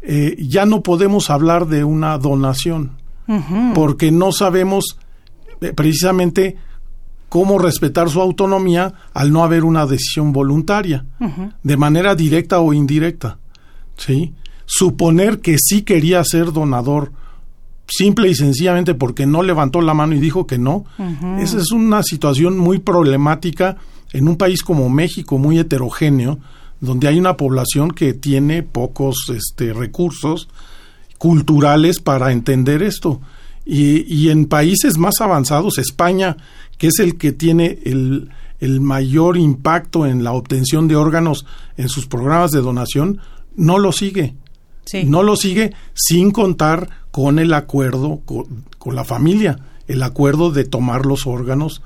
eh, 0.00 0.36
ya 0.40 0.64
no 0.64 0.82
podemos 0.82 1.28
hablar 1.28 1.66
de 1.66 1.84
una 1.84 2.16
donación, 2.16 2.92
porque 3.74 4.10
no 4.10 4.32
sabemos 4.32 4.96
eh, 5.60 5.74
precisamente 5.74 6.56
cómo 7.28 7.58
respetar 7.58 8.08
su 8.08 8.22
autonomía 8.22 8.94
al 9.12 9.32
no 9.34 9.44
haber 9.44 9.64
una 9.64 9.84
decisión 9.84 10.32
voluntaria, 10.32 11.04
de 11.62 11.76
manera 11.76 12.14
directa 12.14 12.60
o 12.60 12.72
indirecta. 12.72 13.36
¿sí? 13.98 14.32
Suponer 14.64 15.40
que 15.40 15.58
sí 15.58 15.82
quería 15.82 16.24
ser 16.24 16.54
donador 16.54 17.12
simple 17.88 18.28
y 18.28 18.34
sencillamente 18.34 18.94
porque 18.94 19.26
no 19.26 19.42
levantó 19.42 19.80
la 19.80 19.94
mano 19.94 20.14
y 20.14 20.20
dijo 20.20 20.46
que 20.46 20.58
no. 20.58 20.84
Esa 21.40 21.58
es 21.58 21.72
una 21.72 22.02
situación 22.02 22.58
muy 22.58 22.78
problemática 22.78 23.76
en 24.12 24.28
un 24.28 24.36
país 24.36 24.62
como 24.62 24.88
México, 24.88 25.38
muy 25.38 25.58
heterogéneo, 25.58 26.38
donde 26.80 27.08
hay 27.08 27.18
una 27.18 27.36
población 27.36 27.90
que 27.90 28.14
tiene 28.14 28.62
pocos 28.62 29.32
este, 29.34 29.72
recursos 29.72 30.48
culturales 31.16 32.00
para 32.00 32.30
entender 32.30 32.82
esto. 32.82 33.20
Y, 33.64 34.02
y, 34.12 34.30
en 34.30 34.46
países 34.46 34.96
más 34.96 35.20
avanzados, 35.20 35.78
España, 35.78 36.36
que 36.78 36.86
es 36.86 37.00
el 37.00 37.18
que 37.18 37.32
tiene 37.32 37.80
el, 37.84 38.30
el 38.60 38.80
mayor 38.80 39.36
impacto 39.36 40.06
en 40.06 40.24
la 40.24 40.32
obtención 40.32 40.88
de 40.88 40.96
órganos 40.96 41.44
en 41.76 41.88
sus 41.88 42.06
programas 42.06 42.50
de 42.50 42.62
donación, 42.62 43.20
no 43.56 43.78
lo 43.78 43.92
sigue. 43.92 44.36
No 45.04 45.22
lo 45.22 45.36
sigue 45.36 45.72
sin 45.94 46.30
contar 46.30 46.88
con 47.10 47.38
el 47.38 47.52
acuerdo 47.52 48.20
con, 48.24 48.94
la 48.94 49.04
familia, 49.04 49.58
el 49.86 50.02
acuerdo 50.02 50.50
de 50.50 50.64
tomar 50.64 51.04
los 51.04 51.26
órganos 51.26 51.82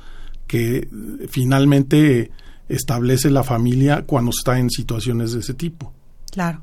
que 0.47 0.88
finalmente 1.29 2.31
establece 2.69 3.31
la 3.31 3.43
familia 3.43 4.05
cuando 4.07 4.31
está 4.31 4.59
en 4.59 4.71
situaciones 4.71 5.33
de 5.33 5.41
ese 5.41 5.55
tipo. 5.55 5.93
Claro. 6.31 6.62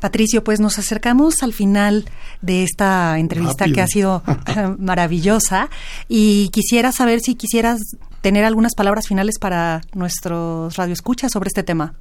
Patricio, 0.00 0.44
pues 0.44 0.60
nos 0.60 0.78
acercamos 0.78 1.42
al 1.42 1.52
final 1.52 2.04
de 2.42 2.62
esta 2.62 3.18
entrevista 3.18 3.66
que 3.66 3.80
ha 3.80 3.86
sido 3.86 4.22
maravillosa 4.78 5.70
y 6.08 6.50
quisiera 6.50 6.92
saber 6.92 7.20
si 7.20 7.34
quisieras 7.34 7.80
tener 8.20 8.44
algunas 8.44 8.74
palabras 8.74 9.06
finales 9.06 9.38
para 9.38 9.80
nuestros 9.94 10.76
radioescuchas 10.76 11.32
sobre 11.32 11.48
este 11.48 11.62
tema. 11.62 11.94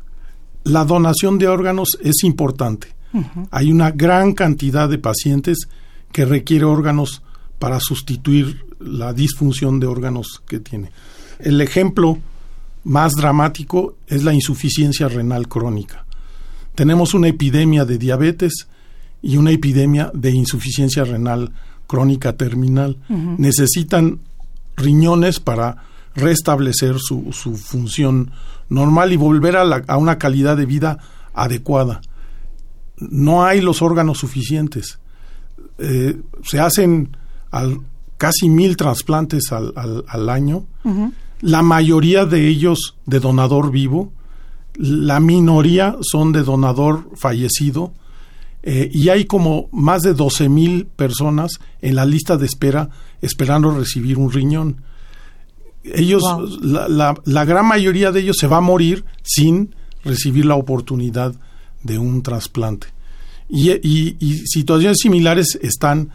La 0.63 0.83
donación 0.83 1.37
de 1.37 1.47
órganos 1.47 1.89
es 2.01 2.23
importante. 2.23 2.94
Hay 3.51 3.71
una 3.71 3.91
gran 3.91 4.33
cantidad 4.33 4.89
de 4.89 4.97
pacientes 4.97 5.67
que 6.11 6.25
requiere 6.25 6.65
órganos 6.65 7.21
para 7.59 7.79
sustituir 7.79 8.65
la 8.79 9.13
disfunción 9.13 9.79
de 9.79 9.87
órganos 9.87 10.41
que 10.47 10.59
tiene. 10.59 10.91
El 11.39 11.61
ejemplo 11.61 12.17
más 12.83 13.13
dramático 13.13 13.97
es 14.07 14.23
la 14.23 14.33
insuficiencia 14.33 15.07
renal 15.07 15.47
crónica. 15.47 16.05
Tenemos 16.75 17.13
una 17.13 17.27
epidemia 17.27 17.85
de 17.85 17.97
diabetes 17.97 18.67
y 19.21 19.37
una 19.37 19.51
epidemia 19.51 20.11
de 20.13 20.31
insuficiencia 20.31 21.03
renal 21.03 21.51
crónica 21.87 22.33
terminal. 22.33 22.97
Necesitan 23.09 24.19
riñones 24.75 25.39
para 25.39 25.77
restablecer 26.15 26.97
su, 26.99 27.31
su 27.33 27.57
función 27.57 28.31
normal 28.69 29.13
y 29.13 29.17
volver 29.17 29.57
a, 29.57 29.63
a, 29.87 29.97
una 29.97 30.17
calidad 30.17 30.57
de 30.57 30.65
vida 30.65 30.99
adecuada. 31.33 32.01
No 32.97 33.45
hay 33.45 33.61
los 33.61 33.81
órganos 33.81 34.19
suficientes. 34.19 34.99
Eh, 35.77 36.17
se 36.43 36.59
hacen 36.59 37.15
al, 37.51 37.79
casi 38.17 38.49
mil 38.49 38.77
trasplantes 38.77 39.51
al, 39.51 39.73
al, 40.07 40.29
año, 40.29 40.65
la 41.41 41.61
mayoría 41.61 42.25
de 42.25 42.47
ellos 42.47 42.95
de 43.05 43.19
donador 43.19 43.71
vivo, 43.71 44.11
la 44.77 45.19
minoría 45.19 45.97
son 46.01 46.31
de 46.31 46.43
donador 46.43 47.09
fallecido, 47.15 47.93
eh, 48.63 48.89
y 48.91 49.09
hay 49.09 49.25
como 49.25 49.69
más 49.71 50.01
de 50.01 50.13
12 50.13 50.49
mil 50.49 50.85
personas 50.87 51.59
en 51.81 51.95
la 51.95 52.05
lista 52.05 52.35
de 52.35 52.47
espera 52.47 52.89
esperando 53.21 53.69
recibir 53.71 54.17
un 54.17 54.31
riñón. 54.31 54.81
Ellos, 55.83 56.23
la, 56.63 57.15
la, 57.23 57.45
gran 57.45 57.67
mayoría 57.67 58.11
de 58.11 58.21
ellos 58.21 58.37
se 58.39 58.47
va 58.47 58.57
a 58.57 58.61
morir 58.61 59.05
sin 59.21 59.75
recibir 60.03 60.45
la 60.45 60.55
oportunidad 60.55 61.35
de 61.85 61.97
un 61.97 62.21
trasplante. 62.21 62.87
Y, 63.47 63.71
y, 63.71 64.43
situaciones 64.45 64.97
similares 65.01 65.57
están 65.61 66.09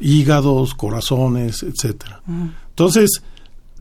hígados, 0.00 0.74
corazones, 0.74 1.62
etcétera. 1.62 2.20
Entonces, 2.68 3.22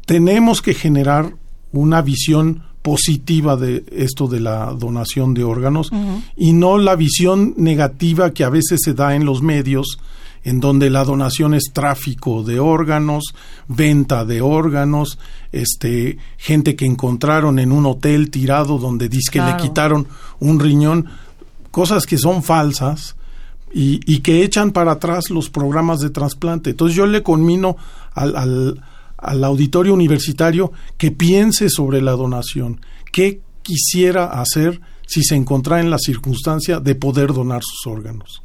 tenemos 0.06 0.62
que 0.62 0.74
generar 0.74 1.34
una 1.72 2.02
visión 2.02 2.64
positiva 2.82 3.56
de 3.56 3.84
esto 3.92 4.28
de 4.28 4.40
la 4.40 4.74
donación 4.74 5.34
de 5.34 5.44
órganos 5.44 5.90
y 6.36 6.54
no 6.54 6.78
la 6.78 6.96
visión 6.96 7.54
negativa 7.58 8.32
que 8.32 8.44
a 8.44 8.50
veces 8.50 8.82
se 8.84 8.94
da 8.94 9.16
en 9.16 9.26
los 9.26 9.42
medios 9.42 9.98
en 10.44 10.60
donde 10.60 10.90
la 10.90 11.06
donación 11.06 11.54
es 11.54 11.72
tráfico 11.72 12.44
de 12.44 12.60
órganos, 12.60 13.34
venta 13.68 14.26
de 14.26 14.42
órganos, 14.42 15.18
este, 15.52 16.18
gente 16.38 16.76
que 16.76 16.86
encontraron 16.86 17.60
en 17.60 17.72
un 17.72 17.86
hotel 17.86 18.30
tirado 18.30 18.78
donde 18.78 19.08
dice 19.08 19.32
que 19.32 19.42
le 19.42 19.56
quitaron 19.58 20.08
un 20.40 20.60
riñón, 20.60 21.08
cosas 21.74 22.06
que 22.06 22.20
son 22.20 22.44
falsas 22.44 23.16
y, 23.74 24.00
y, 24.06 24.20
que 24.20 24.44
echan 24.44 24.72
para 24.72 24.92
atrás 24.92 25.32
los 25.32 25.50
programas 25.50 26.02
de 26.02 26.12
trasplante. 26.12 26.70
Entonces 26.70 26.96
yo 26.96 27.08
le 27.08 27.24
conmino 27.24 27.78
al, 28.14 28.36
al, 28.36 28.84
al 29.18 29.44
auditorio 29.44 29.96
universitario 29.96 30.72
que 31.00 31.10
piense 31.10 31.70
sobre 31.70 32.00
la 32.00 32.12
donación, 32.12 32.80
qué 33.12 33.42
quisiera 33.64 34.26
hacer 34.26 34.82
si 35.08 35.24
se 35.24 35.34
encontrara 35.34 35.82
en 35.82 35.90
la 35.90 35.98
circunstancia 35.98 36.80
de 36.80 36.94
poder 36.94 37.34
donar 37.34 37.64
sus 37.64 37.92
órganos. 37.92 38.44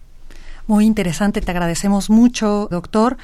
Muy 0.66 0.86
interesante, 0.86 1.42
te 1.42 1.50
agradecemos 1.50 2.08
mucho, 2.08 2.66
doctor. 2.70 3.18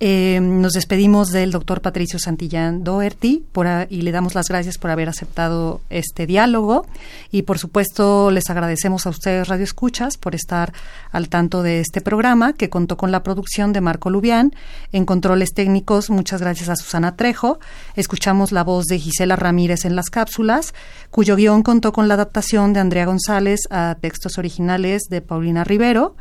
Eh, 0.00 0.38
nos 0.40 0.74
despedimos 0.74 1.30
del 1.30 1.50
doctor 1.50 1.80
Patricio 1.80 2.20
Santillán 2.20 2.84
Doherty 2.84 3.44
y 3.88 4.02
le 4.02 4.12
damos 4.12 4.36
las 4.36 4.46
gracias 4.46 4.78
por 4.78 4.92
haber 4.92 5.08
aceptado 5.08 5.80
este 5.90 6.24
diálogo. 6.26 6.86
Y 7.32 7.42
por 7.42 7.58
supuesto 7.58 8.30
les 8.30 8.48
agradecemos 8.48 9.06
a 9.06 9.10
ustedes 9.10 9.48
Radio 9.48 9.64
Escuchas 9.64 10.16
por 10.16 10.36
estar 10.36 10.72
al 11.10 11.28
tanto 11.28 11.64
de 11.64 11.80
este 11.80 12.00
programa 12.00 12.52
que 12.52 12.70
contó 12.70 12.96
con 12.96 13.10
la 13.10 13.24
producción 13.24 13.72
de 13.72 13.80
Marco 13.80 14.08
Lubián. 14.08 14.54
En 14.92 15.04
controles 15.04 15.52
técnicos 15.52 16.10
muchas 16.10 16.40
gracias 16.42 16.68
a 16.68 16.76
Susana 16.76 17.16
Trejo. 17.16 17.58
Escuchamos 17.96 18.52
la 18.52 18.62
voz 18.62 18.84
de 18.84 19.00
Gisela 19.00 19.34
Ramírez 19.34 19.84
en 19.84 19.96
las 19.96 20.10
cápsulas 20.10 20.74
cuyo 21.10 21.34
guion 21.34 21.64
contó 21.64 21.92
con 21.92 22.06
la 22.06 22.14
adaptación 22.14 22.72
de 22.72 22.80
Andrea 22.80 23.06
González 23.06 23.62
a 23.70 23.96
textos 24.00 24.38
originales 24.38 25.02
de 25.10 25.22
Paulina 25.22 25.64
Rivero 25.64 26.14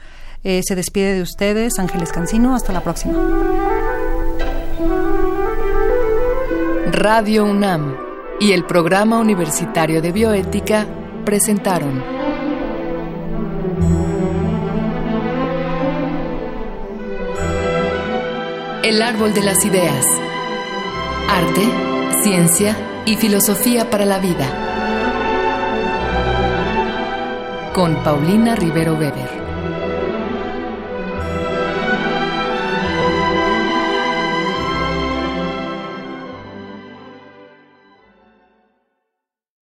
eh, 0.43 0.62
se 0.63 0.76
despide 0.76 1.13
de 1.13 1.21
ustedes 1.21 1.80
Ángeles 1.80 2.12
Cancino. 2.12 2.56
Hasta 2.56 2.73
la 2.73 2.82
próxima. 2.82 3.13
Radio 6.91 7.45
UNAM 7.45 7.95
y 8.39 8.52
el 8.54 8.65
Programa 8.65 9.19
Universitario 9.19 10.02
de 10.02 10.12
Bioética 10.12 10.86
presentaron 11.26 12.02
El 18.84 19.02
Árbol 19.02 19.34
de 19.34 19.43
las 19.43 19.65
Ideas. 19.65 20.06
Arte, 21.30 21.62
ciencia 22.23 22.78
y 23.06 23.17
filosofía 23.17 23.89
para 23.89 24.06
la 24.06 24.17
vida. 24.17 24.47
Con 27.73 28.02
Paulina 28.04 28.56
Rivero 28.56 28.93
Weber. 28.93 29.37